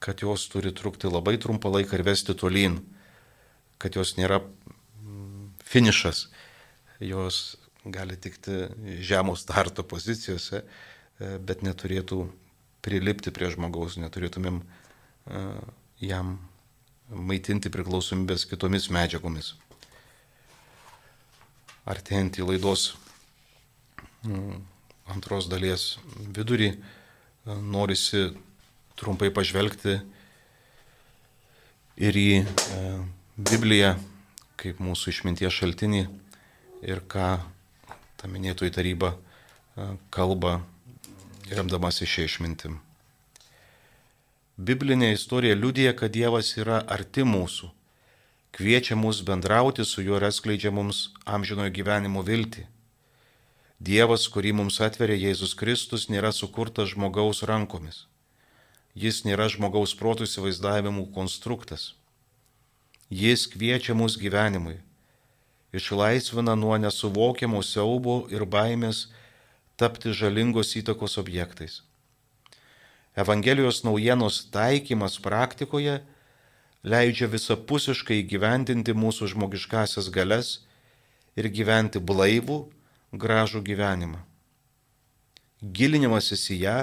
kad 0.00 0.22
jos 0.24 0.48
turi 0.48 0.72
trukti 0.74 1.10
labai 1.10 1.36
trumpą 1.40 1.70
laiką 1.70 1.98
ir 1.98 2.04
vesti 2.08 2.34
tolyn, 2.34 2.80
kad 3.80 3.96
jos 3.96 4.16
nėra 4.18 4.40
mm, 4.40 5.50
finišas, 5.64 6.26
jos 7.04 7.40
gali 7.84 8.16
tikti 8.20 8.66
žemų 9.04 9.36
starto 9.40 9.84
pozicijose, 9.86 10.64
e, 10.64 11.34
bet 11.38 11.64
neturėtų 11.64 12.24
prilipti 12.84 13.32
prie 13.32 13.52
žmogaus, 13.52 14.00
neturėtumėm 14.00 14.60
e, 14.60 15.44
jam 16.00 16.38
maitinti 17.10 17.70
priklausomybės 17.72 18.46
kitomis 18.50 18.88
medžiagomis. 18.92 19.54
Artėjant 21.90 22.38
į 22.38 22.46
laidos 22.46 22.92
mm, 24.26 24.60
antros 25.10 25.48
dalies 25.50 25.96
vidurį, 26.36 26.70
e, 26.76 27.56
norisi 27.74 28.28
trumpai 29.00 29.30
pažvelgti 29.34 29.96
ir 32.00 32.20
į 32.20 32.30
e, 32.42 32.44
Bibliją 33.40 33.94
kaip 34.60 34.80
mūsų 34.84 35.14
išminties 35.14 35.56
šaltinį 35.56 36.04
ir 36.84 37.00
ką 37.08 37.30
ta 38.20 38.28
minėtoji 38.28 38.74
taryba 38.76 39.14
e, 39.16 39.88
kalba 40.12 40.60
remdamasi 41.50 42.06
šią 42.06 42.28
išmintim. 42.28 42.78
Biblinė 44.60 45.14
istorija 45.14 45.54
liudija, 45.56 45.94
kad 45.96 46.12
Dievas 46.12 46.50
yra 46.60 46.82
arti 46.94 47.22
mūsų, 47.24 47.70
kviečia 48.52 48.98
mus 49.02 49.22
bendrauti 49.24 49.86
su 49.88 50.04
juo 50.04 50.18
ir 50.18 50.26
atskleidžia 50.28 50.72
mums 50.78 50.98
amžinojo 51.24 51.72
gyvenimo 51.78 52.20
viltį. 52.26 52.66
Dievas, 53.80 54.26
kurį 54.28 54.52
mums 54.58 54.76
atveria 54.84 55.16
Jėzus 55.16 55.56
Kristus, 55.56 56.10
nėra 56.12 56.34
sukurtas 56.36 56.92
žmogaus 56.92 57.40
rankomis. 57.48 58.04
Jis 58.92 59.24
nėra 59.24 59.48
žmogaus 59.48 59.96
protų 59.96 60.28
įsivaizdavimų 60.28 61.08
konstruktas. 61.16 61.94
Jis 63.08 63.48
kviečia 63.48 63.96
mus 63.96 64.20
gyvenimui, 64.20 64.76
išlaisvina 65.72 66.52
nuo 66.52 66.76
nesuvokiamų 66.76 67.64
siaubo 67.64 68.26
ir 68.28 68.44
baimės 68.44 69.06
tapti 69.80 70.12
žalingos 70.12 70.76
įtakos 70.76 71.16
objektais. 71.16 71.80
Evangelijos 73.16 73.82
naujienos 73.82 74.44
taikymas 74.54 75.18
praktikoje 75.18 75.98
leidžia 76.86 77.26
visapusiškai 77.26 78.22
gyvendinti 78.22 78.94
mūsų 78.94 79.32
žmogiškasias 79.34 80.08
galias 80.14 80.60
ir 81.34 81.50
gyventi 81.50 81.98
blaivų, 81.98 82.60
gražų 83.10 83.64
gyvenimą. 83.66 84.22
Gilinimasis 85.60 86.46
į 86.54 86.60
ją 86.62 86.78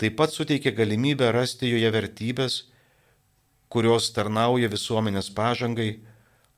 taip 0.00 0.16
pat 0.18 0.32
suteikia 0.32 0.72
galimybę 0.74 1.28
rasti 1.36 1.68
joje 1.68 1.92
vertybės, 1.92 2.64
kurios 3.68 4.08
tarnauja 4.16 4.70
visuomenės 4.72 5.28
pažangai, 5.30 6.00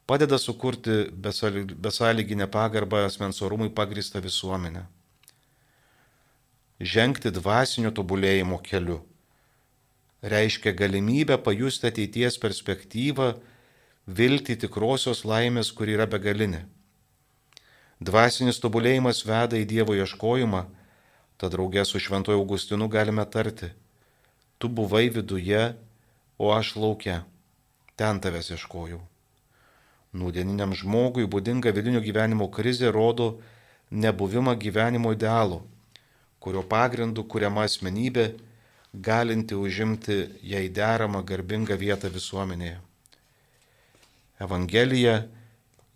padeda 0.06 0.38
sukurti 0.38 1.10
besąlyginę 1.82 2.46
pagarbą 2.46 3.02
asmens 3.10 3.42
orumui 3.42 3.68
pagristą 3.74 4.22
visuomenę 4.22 4.86
žengti 6.80 7.30
dvasinio 7.32 7.90
tobulėjimo 7.90 8.58
keliu. 8.62 9.00
Reiškia 10.22 10.72
galimybę 10.76 11.38
pajusti 11.38 11.88
ateities 11.88 12.38
perspektyvą, 12.40 13.36
vilti 14.06 14.56
tikrosios 14.56 15.24
laimės, 15.24 15.72
kur 15.72 15.88
yra 15.88 16.06
begalinė. 16.06 16.64
Dvasinis 18.00 18.60
tobulėjimas 18.60 19.24
veda 19.24 19.56
į 19.56 19.64
Dievo 19.68 19.96
ieškojimą, 19.96 20.66
tad 21.40 21.52
draugė 21.52 21.84
su 21.84 22.00
Šventoju 22.00 22.36
Augustinu 22.36 22.88
galime 22.92 23.24
tarti, 23.24 23.70
tu 24.58 24.68
buvai 24.68 25.08
viduje, 25.08 25.76
o 26.36 26.52
aš 26.52 26.74
laukia, 26.76 27.22
ten 27.96 28.20
tavęs 28.20 28.52
ieškojau. 28.52 29.00
Nūdieniniam 30.16 30.72
žmogui 30.76 31.24
būdinga 31.28 31.72
vidinio 31.76 32.00
gyvenimo 32.04 32.48
krizė 32.52 32.92
rodo 32.92 33.38
nebuvimą 33.90 34.56
gyvenimo 34.60 35.12
idealų 35.16 35.62
kurio 36.40 36.62
pagrindu 36.62 37.24
kuriama 37.24 37.64
asmenybė, 37.66 38.26
galinti 38.92 39.54
užimti 39.54 40.18
jai 40.42 40.68
deramą 40.68 41.22
garbingą 41.26 41.76
vietą 41.76 42.10
visuomenėje. 42.12 42.78
Evangelija 44.40 45.24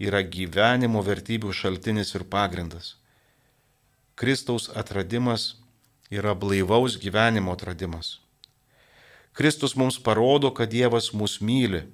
yra 0.00 0.22
gyvenimo 0.24 1.03
vertybių 1.05 1.53
šaltinis 1.53 2.14
ir 2.16 2.24
pagrindas. 2.24 2.94
Kristaus 4.16 4.68
atradimas 4.76 5.55
yra 6.11 6.35
blaivaus 6.35 6.96
gyvenimo 7.00 7.53
atradimas. 7.53 8.18
Kristus 9.33 9.76
mums 9.76 9.98
parodo, 10.03 10.50
kad 10.50 10.68
Dievas 10.68 11.12
mus 11.12 11.38
myli 11.40 11.85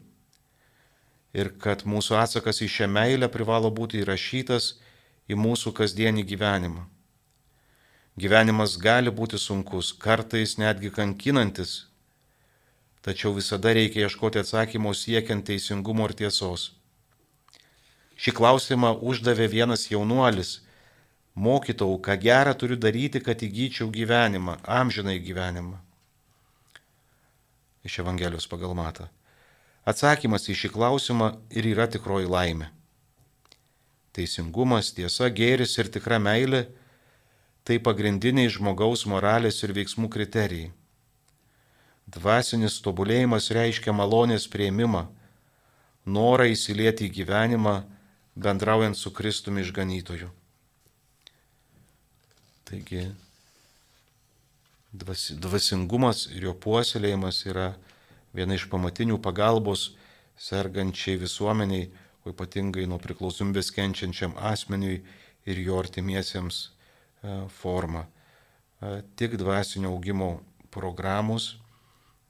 ir 1.36 1.52
kad 1.60 1.84
mūsų 1.84 2.16
atsakas 2.22 2.62
į 2.64 2.70
šią 2.72 2.88
meilę 2.90 3.28
privalo 3.28 3.70
būti 3.70 4.00
įrašytas 4.00 4.72
į 5.28 5.36
mūsų 5.36 5.74
kasdienį 5.76 6.24
gyvenimą. 6.24 6.86
Gyvenimas 8.16 8.78
gali 8.80 9.10
būti 9.12 9.36
sunkus, 9.36 9.90
kartais 9.92 10.54
netgi 10.56 10.88
kankinantis, 10.88 11.72
tačiau 13.04 13.34
visada 13.36 13.74
reikia 13.76 14.06
ieškoti 14.06 14.40
atsakymo 14.40 14.94
siekiant 14.96 15.44
teisingumo 15.44 16.06
ir 16.08 16.14
tiesos. 16.22 16.70
Šį 18.16 18.32
klausimą 18.38 18.94
uždavė 19.04 19.50
vienas 19.52 19.84
jaunuolis. 19.90 20.62
Mokytau, 21.36 21.98
ką 22.00 22.16
gerą 22.22 22.54
turiu 22.56 22.78
daryti, 22.80 23.20
kad 23.20 23.44
įgyčiau 23.44 23.90
gyvenimą, 23.92 24.56
amžinai 24.64 25.18
gyvenimą. 25.20 25.76
Iš 27.84 27.98
Evangelijos 28.00 28.48
pagal 28.48 28.72
matą. 28.72 29.10
Atsakymas 29.84 30.48
į 30.48 30.56
šį 30.62 30.72
klausimą 30.72 31.28
ir 31.52 31.68
yra 31.74 31.84
tikroji 31.92 32.32
laimė. 32.32 32.72
Teisingumas, 34.16 34.94
tiesa, 34.96 35.28
gėris 35.28 35.76
ir 35.76 35.92
tikra 35.92 36.16
meilė 36.16 36.64
Tai 37.66 37.80
pagrindiniai 37.82 38.50
žmogaus 38.52 39.02
moralės 39.10 39.58
ir 39.66 39.72
veiksmų 39.74 40.06
kriterijai. 40.14 40.70
Dvasinis 42.06 42.76
tobulėjimas 42.84 43.50
reiškia 43.50 43.90
malonės 43.90 44.46
prieimimą, 44.46 45.08
norą 46.06 46.46
įsilieti 46.52 47.08
į 47.08 47.14
gyvenimą, 47.16 47.80
bendraujant 48.38 48.94
su 48.94 49.10
Kristumi 49.10 49.64
išganytoju. 49.66 50.28
Taigi, 52.70 53.02
dvasingumas 54.94 56.28
ir 56.36 56.46
jo 56.46 56.54
puoselėjimas 56.54 57.42
yra 57.50 57.72
viena 58.36 58.54
iš 58.54 58.68
pamatinių 58.70 59.18
pagalbos 59.22 59.88
sergančiai 60.38 61.18
visuomeniai, 61.18 61.90
o 62.22 62.30
ypatingai 62.30 62.86
nuo 62.86 63.02
priklausomybės 63.02 63.74
kenčiančiam 63.74 64.38
asmeniui 64.38 65.02
ir 65.46 65.66
jo 65.66 65.82
artimiesiems 65.82 66.75
forma. 67.48 68.06
E, 68.80 69.02
tik 69.16 69.36
dvasinio 69.36 69.90
augimo 69.90 70.40
programos, 70.70 71.56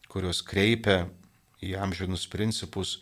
kurios 0.07 0.42
kreipia 0.46 1.07
į 1.64 1.75
amžinus 1.83 2.27
principus, 2.31 3.01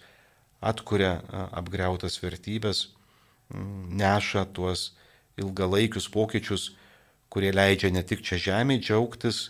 atkuria 0.64 1.18
e, 1.20 1.42
apgriautas 1.60 2.16
vertybės, 2.22 2.88
neša 3.54 4.46
tuos 4.56 4.94
ilgalaikius 5.36 6.08
pokyčius, 6.08 6.70
kurie 7.28 7.52
leidžia 7.52 7.90
ne 7.92 8.02
tik 8.06 8.22
čia 8.24 8.38
žemėje 8.40 8.86
džiaugtis 8.86 9.40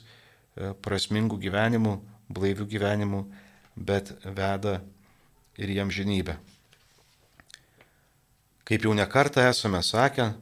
prasmingų 0.83 1.39
gyvenimų, 1.43 1.93
blaivių 2.33 2.67
gyvenimų, 2.71 3.21
bet 3.77 4.11
veda 4.25 4.81
ir 5.59 5.71
jam 5.71 5.91
žinybę. 5.93 6.37
Kaip 8.65 8.87
jau 8.87 8.95
nekartą 8.97 9.45
esame 9.51 9.83
sakę, 9.85 10.33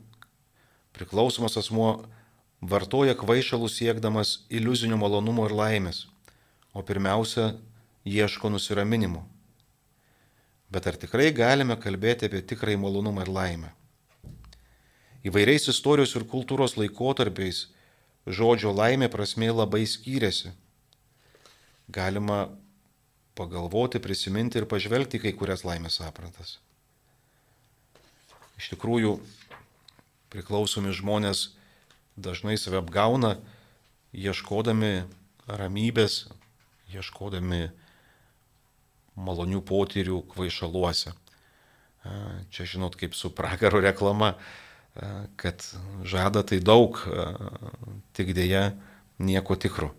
Priklausomas 0.92 1.56
asmuo 1.56 2.04
vartoja 2.60 3.14
kvaišalus 3.18 3.78
siekdamas 3.80 4.40
iliuzinių 4.52 4.98
malonumo 5.00 5.46
ir 5.48 5.54
laimės, 5.56 6.06
o 6.72 6.82
pirmiausia, 6.86 7.52
ieško 8.04 8.50
nusiraminimo. 8.52 9.24
Bet 10.72 10.88
ar 10.88 10.96
tikrai 10.96 11.30
galime 11.36 11.76
kalbėti 11.76 12.28
apie 12.28 12.40
tikrai 12.48 12.78
malonumą 12.80 13.26
ir 13.26 13.32
laimę? 13.32 13.72
Įvairiais 15.22 15.68
istorijos 15.70 16.14
ir 16.18 16.24
kultūros 16.26 16.74
laikotarpiais 16.80 17.66
žodžio 18.26 18.72
laimė 18.74 19.10
prasme 19.12 19.50
labai 19.52 19.84
skyrėsi. 19.86 20.50
Galima 21.92 22.46
pagalvoti, 23.38 24.00
prisiminti 24.02 24.60
ir 24.60 24.68
pažvelgti 24.70 25.20
kai 25.22 25.32
kurias 25.36 25.64
laimės 25.66 26.00
aprantas. 26.04 26.56
Iš 28.60 28.72
tikrųjų, 28.74 29.16
priklausomi 30.32 30.94
žmonės 30.96 31.52
dažnai 32.16 32.56
save 32.60 32.80
apgauna, 32.80 33.36
ieškodami 34.12 35.04
ramybės, 35.48 36.26
ieškodami 36.92 37.70
malonių 39.16 39.60
potyrių 39.68 40.22
kvaišaluose. 40.32 41.12
Čia 42.52 42.66
žinot, 42.66 42.96
kaip 42.98 43.14
su 43.14 43.30
pragaro 43.30 43.80
reklama, 43.84 44.34
kad 45.40 45.64
žada 46.04 46.42
tai 46.44 46.60
daug, 46.60 46.98
tik 48.16 48.32
dėja 48.36 48.72
nieko 49.22 49.56
tikro. 49.56 49.92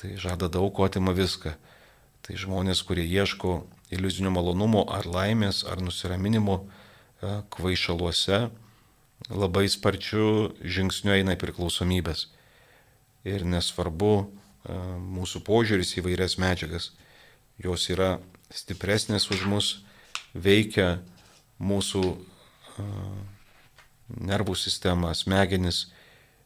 Tai 0.00 0.14
žada 0.20 0.48
daug, 0.52 0.72
o 0.72 0.86
atima 0.86 1.12
viską. 1.16 1.56
Tai 2.22 2.38
žmonės, 2.38 2.84
kurie 2.86 3.04
ieško 3.04 3.64
iliuzinio 3.92 4.30
malonumo 4.32 4.86
ar 4.88 5.08
laimės 5.08 5.64
ar 5.68 5.82
nusiraminimo 5.82 6.62
kvaišaluose, 7.52 8.48
labai 9.30 9.68
sparčiu 9.70 10.52
žingsniu 10.62 11.14
eina 11.14 11.36
į 11.36 11.40
priklausomybės. 11.40 12.26
Ir 13.28 13.44
nesvarbu 13.46 14.12
e, 14.18 14.26
mūsų 15.18 15.42
požiūris 15.46 15.94
į 15.98 16.06
vairias 16.08 16.38
medžiagas, 16.42 16.90
jos 17.62 17.86
yra 17.92 18.16
stipresnės 18.50 19.28
už 19.30 19.44
mus, 19.46 19.68
veikia 20.34 21.02
mūsų 21.62 22.02
e, 22.02 22.86
nervų 24.32 24.56
sistemą, 24.58 25.12
smegenis 25.14 25.86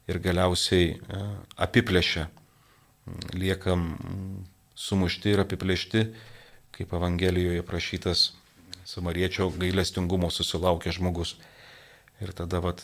ir 0.06 0.20
galiausiai 0.22 0.96
e, 0.96 1.22
apiplėšia. 1.56 2.28
Liekam 3.38 3.92
sumušti 4.76 5.32
ir 5.32 5.44
apiplėšti, 5.44 6.08
kaip 6.76 6.92
Evangelijoje 6.92 7.62
prašytas 7.64 8.32
samariečio 8.86 9.48
gailestingumo 9.54 10.28
susilaukė 10.30 10.92
žmogus. 10.94 11.36
Ir 12.20 12.32
tada 12.32 12.62
vat, 12.64 12.80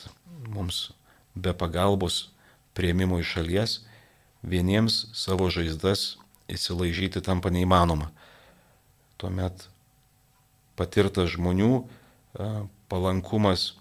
mums 0.48 0.90
be 1.34 1.54
pagalbos 1.56 2.28
prieimimo 2.76 3.20
iš 3.20 3.36
šalies, 3.36 3.78
vieniems 4.42 5.06
savo 5.16 5.48
žaizdas 5.52 6.16
įsilaižyti 6.52 7.22
tampa 7.24 7.52
neįmanoma. 7.52 8.10
Tuomet 9.16 9.68
patirtas 10.76 11.32
žmonių 11.36 11.84
palankumas 12.92 13.72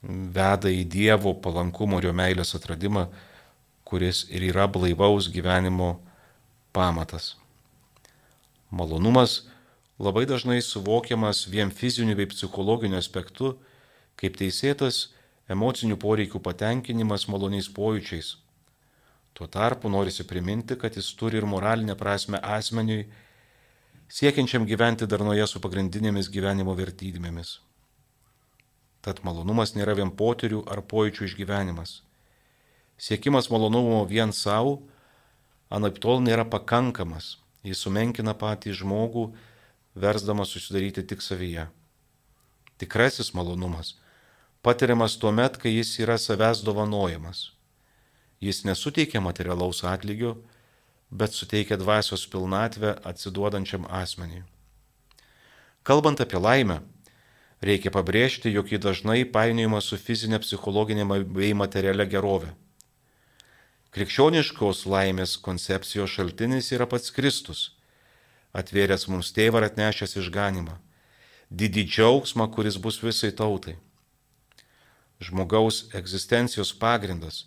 veda 0.00 0.70
į 0.72 0.84
Dievo 0.88 1.34
palankumo 1.36 2.00
ir 2.00 2.08
jo 2.08 2.14
meilės 2.16 2.54
atradimą, 2.56 3.08
kuris 3.84 4.24
ir 4.30 4.46
yra 4.48 4.68
blaivaus 4.70 5.28
gyvenimo 5.32 5.98
pamatas. 6.72 7.34
Malonumas 8.70 9.42
labai 9.98 10.24
dažnai 10.30 10.60
suvokiamas 10.62 11.44
vien 11.50 11.72
fiziniu 11.74 12.16
bei 12.16 12.30
psichologiniu 12.30 12.96
aspektu, 13.00 13.56
kaip 14.18 14.38
teisėtas 14.40 15.08
emocinių 15.50 15.98
poreikių 16.00 16.40
patenkinimas 16.42 17.26
maloniais 17.28 17.68
pojūčiais. 17.74 18.36
Tuo 19.34 19.46
tarpu 19.46 19.88
norisi 19.88 20.26
priminti, 20.26 20.76
kad 20.76 20.96
jis 20.96 21.14
turi 21.18 21.38
ir 21.38 21.46
moralinę 21.46 21.96
prasme 21.98 22.38
asmeniui, 22.42 23.06
siekiančiam 24.10 24.66
gyventi 24.66 25.06
darnoje 25.06 25.46
su 25.46 25.62
pagrindinėmis 25.62 26.30
gyvenimo 26.34 26.74
vertybėmis. 26.78 27.58
Tad 29.00 29.22
malonumas 29.24 29.72
nėra 29.76 29.94
vien 29.96 30.10
potyrių 30.12 30.64
ar 30.68 30.82
pojūčių 30.84 31.28
išgyvenimas. 31.30 32.00
Siekimas 33.00 33.48
malonumo 33.48 34.02
vien 34.04 34.34
savo, 34.36 34.82
anaip 35.72 36.02
tol 36.04 36.20
nėra 36.20 36.44
pakankamas, 36.44 37.38
jis 37.64 37.80
sumenkina 37.80 38.34
patį 38.36 38.74
žmogų 38.82 39.30
versdamas 39.96 40.52
susidaryti 40.52 41.06
tik 41.06 41.24
savyje. 41.24 41.70
Tikrasis 42.80 43.34
malonumas 43.36 43.94
patiriamas 44.62 45.16
tuo 45.20 45.32
met, 45.32 45.56
kai 45.60 45.72
jis 45.76 45.98
yra 46.00 46.16
savęs 46.18 46.62
dovanojamas. 46.64 47.50
Jis 48.40 48.64
nesuteikia 48.64 49.20
materialaus 49.20 49.84
atlygio, 49.84 50.36
bet 51.10 51.36
suteikia 51.36 51.76
dvasios 51.76 52.26
pilnatvę 52.32 52.94
atsiduodančiam 53.04 53.84
asmeniui. 53.88 54.44
Kalbant 55.82 56.20
apie 56.20 56.40
laimę, 56.40 56.80
reikia 57.64 57.92
pabrėžti, 57.92 58.52
jog 58.52 58.72
ji 58.72 58.80
dažnai 58.80 59.24
painiojama 59.24 59.80
su 59.84 59.96
fizinė, 60.00 60.40
psichologinė 60.44 61.04
bei 61.24 61.52
materialia 61.56 62.08
gerove. 62.08 62.52
Krikščioniškos 63.96 64.86
laimės 64.86 65.36
koncepcijos 65.42 66.16
šaltinis 66.16 66.72
yra 66.76 66.86
pats 66.86 67.12
Kristus 67.12 67.70
atvėręs 68.56 69.06
mums 69.10 69.30
tėvą 69.34 69.60
ir 69.60 69.68
atnešęs 69.68 70.16
išganimą, 70.20 70.76
didį 71.50 71.84
džiaugsmą, 71.86 72.46
kuris 72.54 72.78
bus 72.78 73.00
visai 73.02 73.30
tautai. 73.36 73.76
Žmogaus 75.20 75.90
egzistencijos 75.94 76.72
pagrindas, 76.80 77.44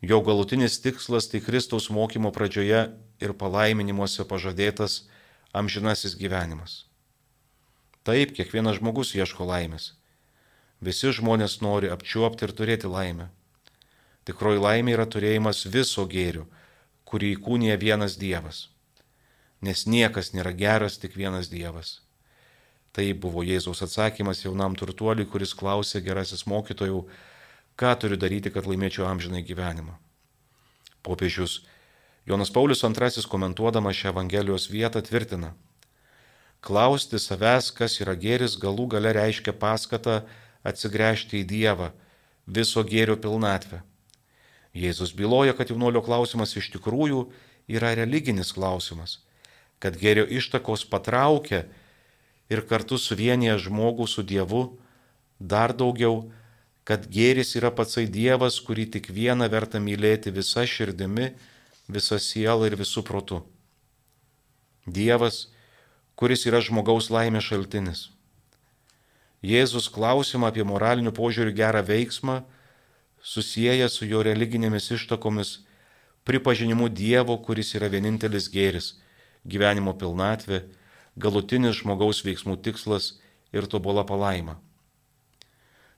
jo 0.00 0.20
galutinis 0.24 0.80
tikslas 0.80 1.28
tai 1.28 1.42
Kristaus 1.44 1.90
mokymo 1.90 2.32
pradžioje 2.32 2.86
ir 3.20 3.36
palaiminimuose 3.40 4.24
pažadėtas 4.30 5.04
amžinasis 5.52 6.16
gyvenimas. 6.16 6.84
Taip, 8.04 8.34
kiekvienas 8.36 8.80
žmogus 8.80 9.14
ieško 9.16 9.46
laimės. 9.48 9.94
Visi 10.84 11.12
žmonės 11.16 11.60
nori 11.64 11.88
apčiuopti 11.92 12.44
ir 12.44 12.52
turėti 12.52 12.90
laimę. 12.90 13.30
Tikroji 14.28 14.60
laimė 14.60 14.96
yra 14.96 15.08
turėjimas 15.08 15.64
viso 15.68 16.04
gėrio, 16.08 16.46
kurį 17.08 17.34
įkūnija 17.36 17.76
vienas 17.80 18.16
Dievas 18.20 18.68
nes 19.64 19.86
niekas 19.88 20.32
nėra 20.36 20.52
geras, 20.52 20.98
tik 21.00 21.16
vienas 21.16 21.48
Dievas. 21.48 22.03
Tai 22.94 23.06
buvo 23.18 23.42
Jėzaus 23.42 23.82
atsakymas 23.82 24.44
jaunam 24.44 24.76
turtuoliui, 24.78 25.26
kuris 25.26 25.54
klausė 25.58 26.02
gerasis 26.04 26.44
mokytojų, 26.46 27.00
ką 27.80 27.92
turiu 27.98 28.18
daryti, 28.20 28.52
kad 28.54 28.68
laimėčiau 28.70 29.08
amžinai 29.08 29.42
gyvenimą. 29.46 29.96
Popiežius 31.02 31.64
Jonas 32.24 32.52
Paulius 32.54 32.84
II 32.86 33.26
komentuodamas 33.28 33.98
šią 33.98 34.12
Evangelijos 34.14 34.68
vietą 34.70 35.02
tvirtina, 35.04 35.52
klausti 36.64 37.18
savęs, 37.20 37.72
kas 37.74 37.98
yra 38.00 38.14
gėris, 38.14 38.54
galų 38.56 38.86
gale 38.94 39.12
reiškia 39.12 39.52
paskatą 39.52 40.22
atsigręžti 40.64 41.42
į 41.42 41.48
Dievą, 41.50 41.90
viso 42.46 42.80
gėrio 42.86 43.18
pilnatvę. 43.20 43.82
Jėzus 44.74 45.12
byloja, 45.12 45.52
kad 45.52 45.68
jaunolio 45.70 46.00
klausimas 46.02 46.56
iš 46.56 46.70
tikrųjų 46.78 47.26
yra 47.68 47.92
religinis 47.98 48.54
klausimas 48.54 49.18
kad 49.84 49.98
gėrio 50.00 50.24
ištakos 50.24 50.86
patraukia 50.88 51.64
ir 52.52 52.64
kartu 52.68 52.98
suvienyje 53.00 53.56
žmogų 53.66 54.06
su 54.10 54.22
Dievu, 54.22 54.64
dar 55.40 55.74
daugiau, 55.76 56.30
kad 56.84 57.08
gėris 57.08 57.54
yra 57.56 57.70
patsai 57.72 58.06
Dievas, 58.06 58.60
kurį 58.60 58.86
tik 58.96 59.08
vieną 59.08 59.48
verta 59.52 59.80
mylėti 59.80 60.32
visa 60.34 60.66
širdimi, 60.68 61.32
visa 61.88 62.18
siela 62.20 62.68
ir 62.68 62.76
visų 62.76 63.04
protu. 63.04 63.40
Dievas, 64.84 65.48
kuris 66.14 66.44
yra 66.46 66.60
žmogaus 66.60 67.08
laimės 67.10 67.48
šaltinis. 67.48 68.08
Jėzus 69.44 69.90
klausimą 69.92 70.48
apie 70.48 70.64
moralinių 70.64 71.12
požiūrių 71.16 71.52
gerą 71.56 71.82
veiksmą 71.84 72.42
susijęja 73.24 73.88
su 73.88 74.04
jo 74.04 74.22
religinėmis 74.24 74.90
ištakomis, 74.92 75.58
pripažinimu 76.28 76.90
Dievo, 76.92 77.36
kuris 77.40 77.74
yra 77.76 77.88
vienintelis 77.92 78.50
gėris 78.52 78.94
gyvenimo 79.44 79.92
pilnatvė, 79.96 80.62
galutinis 81.16 81.80
žmogaus 81.80 82.22
veiksmų 82.26 82.58
tikslas 82.62 83.14
ir 83.54 83.66
tobula 83.70 84.04
palaima. 84.06 84.58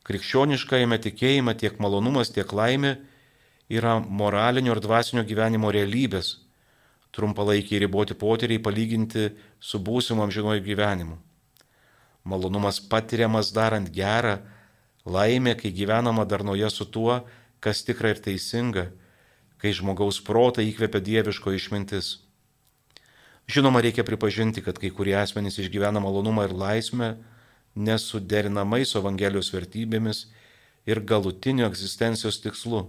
Krikščioniškajame 0.07 0.99
tikėjime 1.03 1.57
tiek 1.59 1.81
malonumas, 1.83 2.31
tiek 2.31 2.53
laimė 2.53 2.97
yra 3.69 3.99
moralinio 3.99 4.77
ir 4.77 4.81
dvasinio 4.85 5.25
gyvenimo 5.27 5.73
realybės, 5.75 6.37
trumpalaikiai 7.17 7.81
riboti 7.83 8.15
potyriai 8.15 8.63
palyginti 8.63 9.31
su 9.59 9.81
būsimu 9.83 10.23
amžinuoju 10.23 10.63
gyvenimu. 10.63 11.17
Malonumas 12.27 12.79
patiriamas 12.79 13.53
darant 13.55 13.91
gerą, 13.91 14.39
laimė, 15.07 15.57
kai 15.59 15.73
gyvenama 15.75 16.27
darnoje 16.27 16.71
su 16.71 16.87
tuo, 16.87 17.21
kas 17.63 17.83
tikra 17.87 18.13
ir 18.15 18.23
teisinga, 18.23 18.91
kai 19.63 19.73
žmogaus 19.73 20.21
protą 20.23 20.63
įkvepia 20.63 21.01
dieviško 21.01 21.55
išmintis. 21.57 22.26
Žinoma, 23.47 23.81
reikia 23.81 24.03
pripažinti, 24.03 24.63
kad 24.63 24.79
kai 24.83 24.91
kurie 24.91 25.15
asmenys 25.15 25.61
išgyvena 25.63 26.03
malonumą 26.03 26.49
ir 26.49 26.55
laisvę 26.57 27.13
nesuderinamai 27.79 28.83
su 28.83 28.99
Evangelijos 28.99 29.53
vertybėmis 29.55 30.25
ir 30.89 30.99
galutiniu 30.99 31.67
egzistencijos 31.69 32.41
tikslu. 32.43 32.89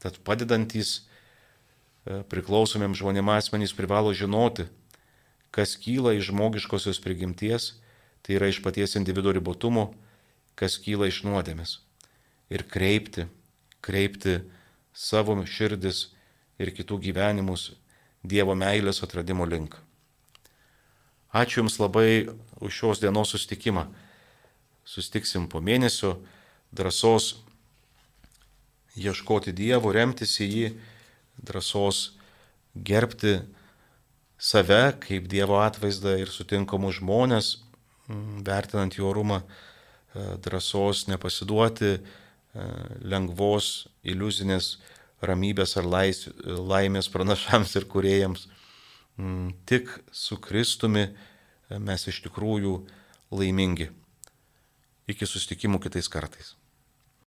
Tad 0.00 0.16
padedantys 0.24 0.94
e, 0.96 2.22
priklausomiems 2.32 2.96
žmonėms 3.02 3.34
asmenys 3.36 3.76
privalo 3.76 4.14
žinoti, 4.16 4.64
kas 5.52 5.76
kyla 5.76 6.16
iš 6.16 6.30
žmogiškosios 6.32 7.02
prigimties, 7.04 7.74
tai 8.24 8.38
yra 8.40 8.48
iš 8.48 8.62
paties 8.64 8.96
individuo 8.96 9.36
ribotumo, 9.36 9.90
kas 10.56 10.80
kyla 10.80 11.12
iš 11.12 11.20
nuodėmės. 11.28 11.78
Ir 12.48 12.64
kreipti, 12.64 13.28
kreipti 13.84 14.40
savo 14.96 15.36
širdis 15.44 16.14
ir 16.56 16.72
kitų 16.72 17.02
gyvenimus 17.10 17.74
Dievo 18.24 18.54
meilės 18.56 19.02
atradimo 19.04 19.44
link. 19.44 19.76
Ačiū 21.34 21.60
Jums 21.60 21.76
labai 21.82 22.30
už 22.62 22.72
šios 22.72 23.02
dienos 23.02 23.34
sustikimą. 23.34 23.88
Sustiksim 24.84 25.48
po 25.50 25.60
mėnesio 25.60 26.16
drąsos 26.72 27.34
ieškoti 28.96 29.52
Dievo, 29.52 29.92
remtis 29.92 30.38
į 30.40 30.48
jį, 30.48 30.68
drąsos 31.42 32.14
gerbti 32.74 33.40
save 34.38 34.94
kaip 35.02 35.28
Dievo 35.30 35.58
atvaizdą 35.62 36.16
ir 36.22 36.30
sutinkamus 36.30 37.00
žmonės, 37.00 37.50
vertinant 38.46 38.94
jų 38.94 39.08
orumą, 39.10 39.42
drąsos 40.14 41.08
nepasiduoti 41.10 41.96
lengvos 43.02 43.88
iliuzinės 44.06 44.76
ramybės 45.28 45.76
ar 45.80 45.88
lais, 45.88 46.24
laimės 46.44 47.10
pranašams 47.12 47.74
ir 47.80 47.88
kuriejams. 47.90 48.48
Mm, 49.18 49.52
tik 49.68 49.90
su 50.10 50.40
Kristumi 50.42 51.08
mes 51.70 52.08
iš 52.10 52.22
tikrųjų 52.26 52.78
laimingi. 53.34 53.90
Iki 55.10 55.28
sustikimų 55.28 55.80
kitais 55.84 56.08
kartais. 56.10 56.54